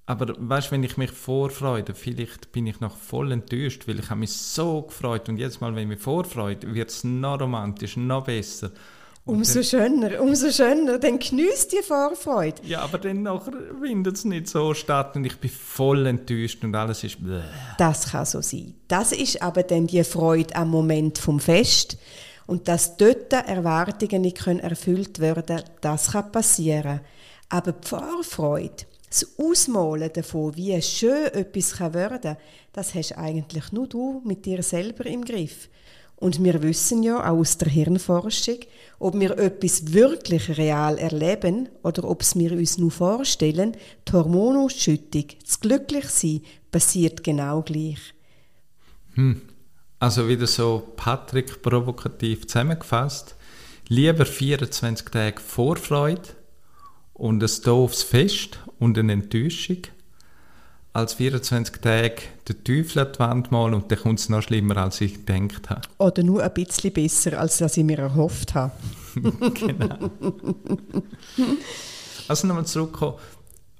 Aber 0.06 0.34
weißt, 0.36 0.72
wenn 0.72 0.82
ich 0.82 0.96
mich 0.96 1.12
vorfreude, 1.12 1.94
vielleicht 1.94 2.50
bin 2.50 2.66
ich 2.66 2.80
noch 2.80 2.96
voll 2.96 3.30
enttäuscht, 3.30 3.86
weil 3.86 4.00
ich 4.00 4.10
habe 4.10 4.20
mich 4.20 4.32
so 4.32 4.82
gefreut 4.82 5.28
und 5.28 5.36
jetzt 5.36 5.60
mal, 5.60 5.76
wenn 5.76 5.84
ich 5.84 5.96
mich 5.96 6.00
vorfreue, 6.00 6.58
wird 6.62 6.90
es 6.90 7.04
noch 7.04 7.40
romantisch, 7.40 7.96
noch 7.96 8.24
besser. 8.24 8.72
Umso 9.26 9.60
schöner, 9.60 10.22
umso 10.22 10.52
schöner. 10.52 11.00
Dann 11.00 11.18
genießt 11.18 11.72
die 11.72 11.82
Vorfreude. 11.82 12.62
Ja, 12.64 12.82
aber 12.82 12.98
dann 12.98 13.28
findet 13.82 14.16
es 14.16 14.24
nicht 14.24 14.46
so 14.46 14.72
statt 14.72 15.16
und 15.16 15.24
ich 15.24 15.36
bin 15.38 15.50
voll 15.50 16.06
enttäuscht 16.06 16.62
und 16.62 16.76
alles 16.76 17.02
ist. 17.02 17.22
Bläh. 17.22 17.42
Das 17.76 18.12
kann 18.12 18.24
so 18.24 18.40
sein. 18.40 18.74
Das 18.86 19.10
ist 19.10 19.42
aber 19.42 19.64
dann 19.64 19.88
die 19.88 20.04
Freude 20.04 20.54
am 20.54 20.70
Moment 20.70 21.18
vom 21.18 21.40
Fest. 21.40 21.98
Und 22.46 22.68
dass 22.68 22.96
dort 22.96 23.32
Erwartungen 23.32 24.22
nicht 24.22 24.46
erfüllt 24.46 25.18
werden 25.18 25.44
können, 25.44 25.64
das 25.80 26.12
kann 26.12 26.30
passieren. 26.30 27.00
Aber 27.48 27.72
die 27.72 27.88
Vorfreude, 27.88 28.84
das 29.10 29.26
Ausmalen 29.38 30.12
davon, 30.12 30.54
wie 30.54 30.80
schön 30.80 31.26
etwas 31.32 31.80
werden 31.80 32.20
kann, 32.20 32.36
das 32.72 32.94
hast 32.94 33.18
eigentlich 33.18 33.72
nur 33.72 33.88
du 33.88 34.22
mit 34.24 34.46
dir 34.46 34.62
selber 34.62 35.04
im 35.06 35.24
Griff. 35.24 35.68
Und 36.16 36.42
wir 36.42 36.62
wissen 36.62 37.02
ja 37.02 37.20
auch 37.20 37.38
aus 37.38 37.58
der 37.58 37.68
Hirnforschung, 37.68 38.58
ob 38.98 39.20
wir 39.20 39.38
etwas 39.38 39.92
wirklich 39.92 40.56
real 40.56 40.96
erleben 40.96 41.68
oder 41.82 42.04
ob 42.04 42.22
es 42.22 42.34
wir 42.36 42.52
uns 42.52 42.78
nur 42.78 42.90
vorstellen, 42.90 43.76
die 44.08 44.12
Hormonausschüttung, 44.12 45.26
das 45.44 45.60
Glücklichsein, 45.60 46.40
passiert 46.70 47.22
genau 47.22 47.62
gleich. 47.62 48.14
Hm. 49.14 49.42
Also 49.98 50.28
wieder 50.28 50.46
so 50.46 50.92
Patrick 50.96 51.62
provokativ 51.62 52.46
zusammengefasst. 52.46 53.34
Lieber 53.88 54.26
24 54.26 55.08
Tage 55.08 55.40
Vorfreude 55.40 56.28
und 57.14 57.42
ein 57.42 57.62
doofes 57.62 58.02
Fest 58.02 58.58
und 58.78 58.98
eine 58.98 59.12
Enttäuschung, 59.12 59.78
als 60.96 61.14
24 61.14 61.76
Tage 61.82 62.22
den 62.48 62.64
Teufel 62.64 63.00
an 63.00 63.12
die 63.12 63.18
Wand 63.18 63.52
malen 63.52 63.74
und 63.74 63.90
dann 63.90 63.98
kommt 63.98 64.18
es 64.18 64.30
noch 64.30 64.42
schlimmer, 64.42 64.78
als 64.78 65.00
ich 65.02 65.26
gedacht 65.26 65.68
habe. 65.68 65.82
Oder 65.98 66.22
nur 66.22 66.42
ein 66.42 66.54
bisschen 66.54 66.92
besser, 66.92 67.38
als 67.38 67.60
ich 67.60 67.84
mir 67.84 67.98
erhofft 67.98 68.54
habe. 68.54 68.72
genau. 69.54 70.10
Also 72.28 72.46
nochmal 72.46 72.64
zurückkommen. 72.64 73.18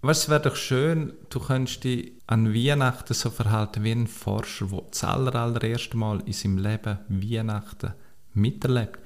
Es 0.02 0.28
wäre 0.28 0.42
doch 0.42 0.56
schön, 0.56 1.14
du 1.30 1.40
könntest 1.40 1.84
dich 1.84 2.12
an 2.26 2.54
Weihnachten 2.54 3.14
so 3.14 3.30
verhalten 3.30 3.82
wie 3.82 3.92
ein 3.92 4.06
Forscher, 4.06 4.66
der 4.66 4.82
das 4.90 5.02
aller, 5.02 5.34
allererste 5.34 5.96
Mal 5.96 6.22
in 6.26 6.32
seinem 6.34 6.58
Leben 6.58 6.98
Weihnachten 7.08 7.94
miterlebt. 8.34 8.98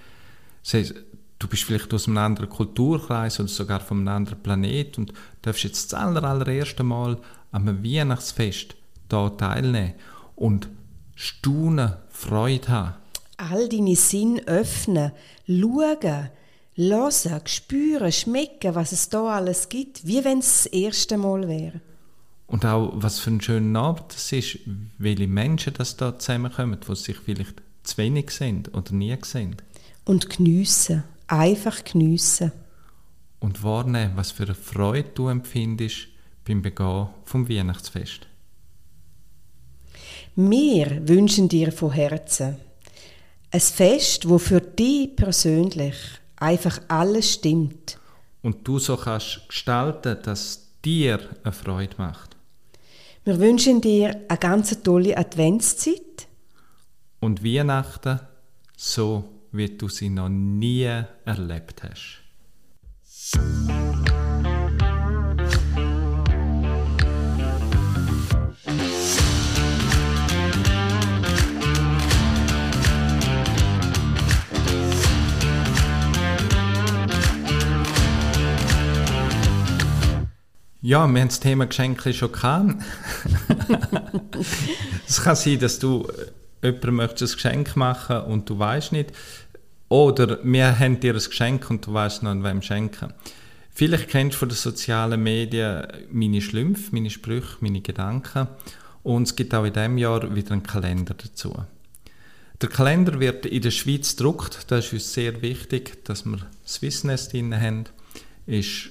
Das 0.64 0.74
heißt, 0.74 0.94
du 1.38 1.48
bist 1.48 1.62
vielleicht 1.62 1.94
aus 1.94 2.08
einem 2.08 2.18
anderen 2.18 2.50
Kulturkreis 2.50 3.38
oder 3.38 3.48
sogar 3.48 3.80
von 3.80 3.98
einem 4.00 4.08
anderen 4.08 4.42
Planet 4.42 4.98
und 4.98 5.12
darfst 5.42 5.62
jetzt 5.62 5.92
das 5.92 6.00
aller, 6.00 6.24
allererste 6.24 6.82
Mal 6.82 7.18
am 7.52 7.84
Weihnachtsfest 7.84 8.76
hier 9.10 9.36
teilnehmen 9.36 9.94
und 10.36 10.68
staunen, 11.14 11.94
Freude 12.08 12.68
haben. 12.68 12.94
All 13.36 13.68
deine 13.68 13.96
Sinn 13.96 14.40
öffnen, 14.46 15.12
schauen, 15.46 16.28
hören, 16.76 17.40
spüren, 17.46 18.12
schmecken, 18.12 18.74
was 18.74 18.92
es 18.92 19.08
da 19.08 19.36
alles 19.36 19.68
gibt, 19.68 20.06
wie 20.06 20.24
wenn 20.24 20.38
es 20.38 20.64
das 20.64 20.66
erste 20.66 21.16
Mal 21.16 21.48
wäre. 21.48 21.80
Und 22.46 22.66
auch, 22.66 22.92
was 22.94 23.20
für 23.20 23.30
ein 23.30 23.40
schöner 23.40 23.80
Abend 23.80 24.12
es 24.12 24.32
ist, 24.32 24.58
welche 24.98 25.28
Menschen 25.28 25.72
das 25.74 25.96
da 25.96 26.18
zusammenkommen, 26.18 26.78
die 26.86 26.96
sich 26.96 27.16
vielleicht 27.16 27.62
zu 27.84 27.96
wenig 27.98 28.30
sind 28.32 28.74
oder 28.74 28.92
nie 28.92 29.16
sind. 29.22 29.62
Und 30.04 30.28
geniessen, 30.28 31.04
einfach 31.28 31.84
geniessen. 31.84 32.52
Und 33.38 33.62
wahrnehmen, 33.62 34.12
was 34.16 34.32
für 34.32 34.42
eine 34.42 34.54
Freude 34.54 35.10
du 35.14 35.28
empfindest, 35.28 36.08
beim 36.50 36.62
Begehen 36.62 37.06
vom 37.24 37.48
Weihnachtsfest. 37.48 38.26
Wir 40.34 41.08
wünschen 41.08 41.48
dir 41.48 41.70
von 41.70 41.92
Herzen 41.92 42.56
ein 43.52 43.60
Fest, 43.60 44.28
wo 44.28 44.38
für 44.38 44.60
dich 44.60 45.14
persönlich 45.14 45.94
einfach 46.36 46.80
alles 46.88 47.34
stimmt. 47.34 47.98
Und 48.42 48.66
du 48.66 48.78
so 48.80 48.96
kannst 48.96 49.48
gestalten, 49.48 50.18
dass 50.24 50.66
dir 50.84 51.20
eine 51.44 51.52
Freude 51.52 51.94
macht. 51.98 52.36
Wir 53.24 53.38
wünschen 53.38 53.80
dir 53.80 54.24
eine 54.28 54.38
ganz 54.38 54.82
tolle 54.82 55.16
Adventszeit. 55.16 56.26
Und 57.20 57.44
Weihnachten 57.44 58.20
so, 58.76 59.24
wie 59.52 59.68
du 59.68 59.88
sie 59.88 60.08
noch 60.08 60.28
nie 60.28 61.04
erlebt 61.24 61.82
hast. 61.84 62.22
Ja, 80.82 81.06
wir 81.06 81.20
haben 81.20 81.28
das 81.28 81.40
Thema 81.40 81.66
Geschenke 81.66 82.14
schon 82.14 82.32
gehabt. 82.32 82.74
es 85.06 85.22
kann 85.22 85.36
sein, 85.36 85.58
dass 85.58 85.78
du 85.78 86.08
äh, 86.62 86.68
jemandem 86.68 86.94
möchtest 86.96 87.34
ein 87.34 87.36
Geschenk 87.36 87.76
machen 87.76 88.20
und 88.22 88.48
du 88.48 88.58
weißt 88.58 88.92
nicht. 88.92 89.12
Oder 89.90 90.38
wir 90.42 90.78
haben 90.78 90.98
dir 90.98 91.12
ein 91.12 91.20
Geschenk 91.20 91.68
und 91.68 91.86
du 91.86 91.92
weißt 91.92 92.22
noch, 92.22 92.30
an 92.30 92.44
wem 92.44 92.62
schenken. 92.62 93.12
Vielleicht 93.70 94.08
kennst 94.08 94.36
du 94.36 94.38
von 94.38 94.48
den 94.48 94.56
sozialen 94.56 95.22
Medien 95.22 95.86
meine 96.10 96.40
Schlümpfe, 96.40 96.92
meine 96.92 97.10
Sprüche, 97.10 97.58
meine 97.60 97.82
Gedanken. 97.82 98.48
Und 99.02 99.24
es 99.24 99.36
gibt 99.36 99.54
auch 99.54 99.64
in 99.64 99.74
diesem 99.74 99.98
Jahr 99.98 100.34
wieder 100.34 100.52
einen 100.52 100.62
Kalender 100.62 101.14
dazu. 101.14 101.54
Der 102.62 102.68
Kalender 102.70 103.20
wird 103.20 103.44
in 103.44 103.60
der 103.60 103.70
Schweiz 103.70 104.16
gedruckt. 104.16 104.64
Das 104.68 104.86
ist 104.86 104.92
uns 104.94 105.12
sehr 105.12 105.42
wichtig, 105.42 106.04
dass 106.06 106.24
wir 106.24 106.38
Swissness 106.66 107.28
drin 107.28 107.58
haben. 107.58 107.84
Ist 108.46 108.90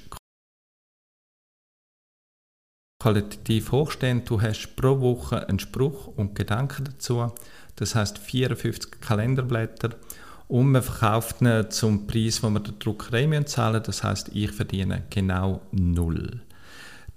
qualitativ 3.02 3.72
hochstehend. 3.72 4.30
Du 4.30 4.42
hast 4.42 4.76
pro 4.76 5.00
Woche 5.00 5.48
einen 5.48 5.60
Spruch 5.60 6.08
und 6.08 6.36
Gedanken 6.36 6.84
dazu. 6.84 7.32
Das 7.78 7.96
heißt 7.96 8.18
54 8.18 9.00
Kalenderblätter. 9.00 9.92
Und 10.50 10.72
man 10.72 10.82
verkauft 10.82 11.42
ihn 11.42 11.70
zum 11.70 12.08
Preis, 12.08 12.42
den 12.42 12.54
wir 12.54 12.60
der 12.60 12.74
Druckerei 12.74 13.42
zahlen 13.44 13.84
Das 13.86 14.04
heißt, 14.04 14.32
ich 14.34 14.52
verdiene 14.52 15.04
genau 15.10 15.62
null. 15.72 16.42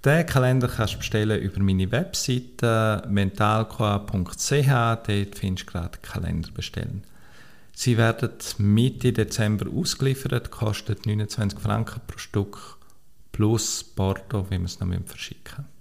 Den 0.05 0.27
Kalender 0.27 0.69
kannst 0.69 0.95
du 0.95 0.99
bestellen 0.99 1.41
über 1.41 1.61
meine 1.61 1.91
Webseite 1.91 3.03
mentalcoa.ch. 3.09 4.69
Dort 4.69 5.35
findest 5.35 5.69
du 5.69 5.73
gerade 5.73 5.99
Kalender 6.01 6.51
bestellen. 6.53 7.03
Sie 7.75 7.97
werden 7.97 8.31
Mitte 8.59 9.13
Dezember 9.13 9.67
ausgeliefert, 9.71 10.51
kostet 10.51 11.07
29 11.07 11.59
Franken 11.59 12.01
pro 12.07 12.19
Stück 12.19 12.79
plus 13.33 13.83
Porto, 13.83 14.47
wie 14.51 14.59
wir 14.59 14.67
es 14.67 14.79
noch 14.79 14.89
verschicken 15.07 15.72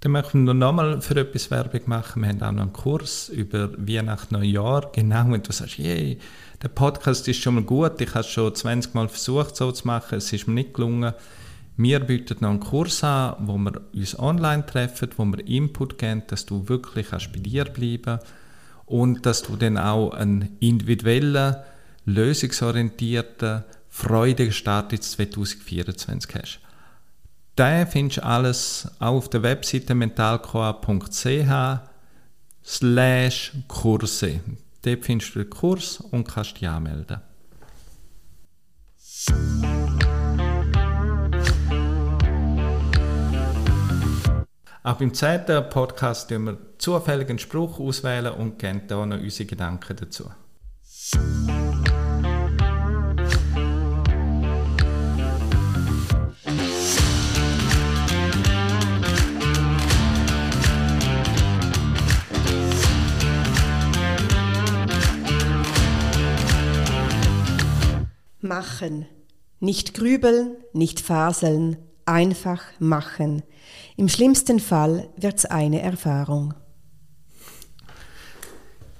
Dann 0.00 0.12
möchten 0.12 0.44
wir 0.44 0.54
noch 0.54 0.72
mal 0.72 1.02
für 1.02 1.16
etwas 1.16 1.50
Werbung 1.50 1.82
machen. 1.84 2.22
Wir 2.22 2.30
haben 2.30 2.42
auch 2.42 2.52
noch 2.52 2.62
einen 2.62 2.72
Kurs 2.72 3.28
über 3.28 3.70
Weihnachten, 3.76 4.34
Neujahr. 4.34 4.90
Genau, 4.94 5.30
wenn 5.30 5.42
du 5.42 5.52
sagst, 5.52 5.76
yay, 5.76 6.18
der 6.62 6.68
Podcast 6.68 7.28
ist 7.28 7.42
schon 7.42 7.56
mal 7.56 7.64
gut, 7.64 8.00
ich 8.00 8.08
habe 8.10 8.20
es 8.20 8.28
schon 8.28 8.54
20 8.54 8.94
Mal 8.94 9.08
versucht, 9.08 9.56
so 9.56 9.70
zu 9.72 9.86
machen, 9.86 10.16
es 10.16 10.32
ist 10.32 10.48
mir 10.48 10.54
nicht 10.54 10.72
gelungen. 10.72 11.12
Wir 11.76 12.00
bieten 12.00 12.38
noch 12.40 12.48
einen 12.48 12.60
Kurs 12.60 13.04
an, 13.04 13.36
wo 13.40 13.58
wir 13.58 13.78
uns 13.92 14.18
online 14.18 14.64
treffen, 14.64 15.10
wo 15.18 15.24
wir 15.26 15.46
Input 15.46 15.98
geben, 15.98 16.22
dass 16.28 16.46
du 16.46 16.66
wirklich 16.66 17.10
bei 17.10 17.38
dir 17.38 17.66
bleiben 17.66 18.20
und 18.86 19.26
dass 19.26 19.42
du 19.42 19.56
dann 19.56 19.76
auch 19.76 20.12
einen 20.12 20.56
individuellen, 20.60 21.56
lösungsorientierten, 22.06 23.64
freudigen 23.90 24.52
Start 24.52 24.94
ins 24.94 25.10
2024 25.10 26.34
hast. 26.34 26.60
Da 27.60 27.84
findest 27.84 28.16
du 28.16 28.24
alles 28.24 28.88
auch 29.00 29.16
auf 29.16 29.28
der 29.28 29.42
Webseite 29.42 29.94
mentalcoa.ch 29.94 31.50
slash 32.64 33.52
Kurse. 33.68 34.40
Dort 34.80 35.04
findest 35.04 35.34
du 35.34 35.40
den 35.40 35.50
Kurs 35.50 36.00
und 36.00 36.26
kannst 36.26 36.58
dich 36.58 36.66
anmelden. 36.66 37.20
Auch 44.82 44.96
beim 44.96 45.12
zweiten 45.12 45.68
Podcast 45.68 46.30
wählen 46.30 46.46
wir 46.46 46.58
zufälligen 46.78 47.38
Spruch 47.38 47.78
auswählen 47.78 48.32
und 48.32 48.58
geben 48.58 48.84
da 48.88 49.04
noch 49.04 49.20
unsere 49.20 49.46
Gedanken 49.46 49.96
dazu. 49.96 50.30
Machen. 68.60 69.06
Nicht 69.58 69.94
grübeln, 69.94 70.54
nicht 70.74 71.00
faseln, 71.00 71.78
einfach 72.04 72.62
machen. 72.78 73.42
Im 73.96 74.10
schlimmsten 74.10 74.60
Fall 74.60 75.08
wird 75.16 75.38
es 75.38 75.46
eine 75.46 75.80
Erfahrung. 75.80 76.52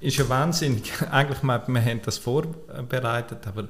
Ist 0.01 0.17
ja 0.17 0.27
wahnsinnig. 0.31 0.91
Eigentlich 1.11 1.43
meint 1.43 1.69
wir 1.69 1.85
haben 1.85 2.01
das 2.03 2.17
vorbereitet, 2.17 3.47
aber 3.47 3.69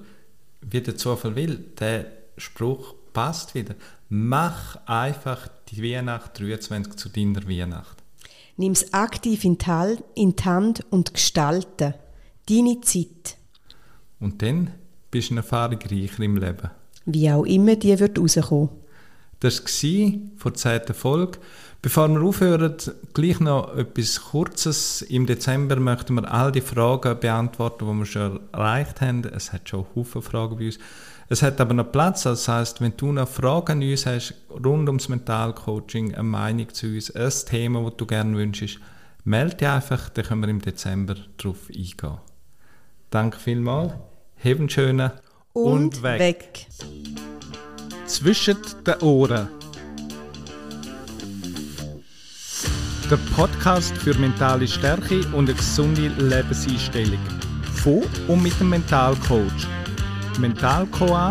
wie 0.60 0.80
der 0.80 0.96
Zufall 0.96 1.34
will, 1.34 1.56
der 1.80 2.06
Spruch 2.36 2.94
passt 3.12 3.56
wieder. 3.56 3.74
Mach 4.08 4.76
einfach 4.86 5.48
die 5.70 5.82
Weihnacht 5.82 6.38
23 6.38 6.94
zu 6.94 7.08
deiner 7.08 7.48
Weihnacht. 7.48 7.96
Nimm 8.56 8.74
es 8.74 8.94
aktiv 8.94 9.42
in 9.42 9.58
die 9.58 10.44
Hand 10.44 10.86
und 10.90 11.14
gestalte 11.14 11.98
deine 12.48 12.80
Zeit. 12.80 13.38
Und 14.20 14.40
dann 14.40 14.70
bist 15.10 15.30
du 15.30 15.36
erfahrungsreicher 15.36 16.22
im 16.22 16.36
Leben. 16.36 16.70
Wie 17.06 17.30
auch 17.30 17.44
immer 17.44 17.76
die 17.76 17.98
wird 17.98 18.18
rauskommen. 18.18 18.68
Das 19.40 19.64
war 19.64 20.12
vor 20.36 20.50
der 20.50 20.58
zweiten 20.58 20.94
Folge. 20.94 21.38
Bevor 21.82 22.08
wir 22.08 22.20
aufhören, 22.20 22.76
gleich 23.14 23.40
noch 23.40 23.74
etwas 23.74 24.20
Kurzes. 24.20 25.00
Im 25.00 25.24
Dezember 25.24 25.76
möchten 25.76 26.14
wir 26.14 26.30
all 26.30 26.52
die 26.52 26.60
Fragen 26.60 27.18
beantworten, 27.18 27.86
die 27.86 27.98
wir 28.00 28.04
schon 28.04 28.40
erreicht 28.52 29.00
haben. 29.00 29.24
Es 29.24 29.50
hat 29.52 29.66
schon 29.66 29.86
Haufen 29.96 30.20
Fragen 30.20 30.58
bei 30.58 30.66
uns. 30.66 30.78
Es 31.30 31.42
hat 31.42 31.58
aber 31.58 31.72
noch 31.72 31.90
Platz. 31.90 32.24
Das 32.24 32.46
heißt, 32.48 32.82
wenn 32.82 32.98
du 32.98 33.12
noch 33.12 33.28
Fragen 33.28 33.82
an 33.82 33.90
uns 33.90 34.04
hast, 34.04 34.34
rund 34.50 34.88
ums 34.90 35.08
Mentalcoaching, 35.08 36.14
eine 36.14 36.22
Meinung 36.22 36.68
zu 36.74 36.88
uns, 36.88 37.10
ein 37.10 37.32
Thema, 37.48 37.82
das 37.84 37.96
du 37.96 38.04
gerne 38.04 38.36
wünschst, 38.36 38.78
melde 39.24 39.56
dich 39.56 39.68
einfach, 39.68 40.10
dann 40.10 40.24
können 40.26 40.42
wir 40.42 40.48
im 40.48 40.60
Dezember 40.60 41.14
darauf 41.38 41.70
eingehen. 41.70 42.18
Danke 43.08 43.38
vielmals. 43.38 43.92
Schönen 44.68 45.10
und, 45.52 45.72
und 45.72 46.02
weg. 46.02 46.20
weg 46.20 46.66
zwischen 48.06 48.56
den 48.86 48.94
Ohren. 49.02 49.48
Der 53.10 53.18
Podcast 53.36 53.96
für 53.98 54.14
mentale 54.14 54.66
Stärke 54.66 55.20
und 55.32 55.48
eine 55.48 55.54
gesunde 55.54 56.08
Lebenseinstellung. 56.08 57.18
Von 57.82 58.02
und 58.28 58.42
mit 58.42 58.58
dem 58.60 58.70
Mentalcoach. 58.70 59.66
mentalcoa.ch 60.38 61.30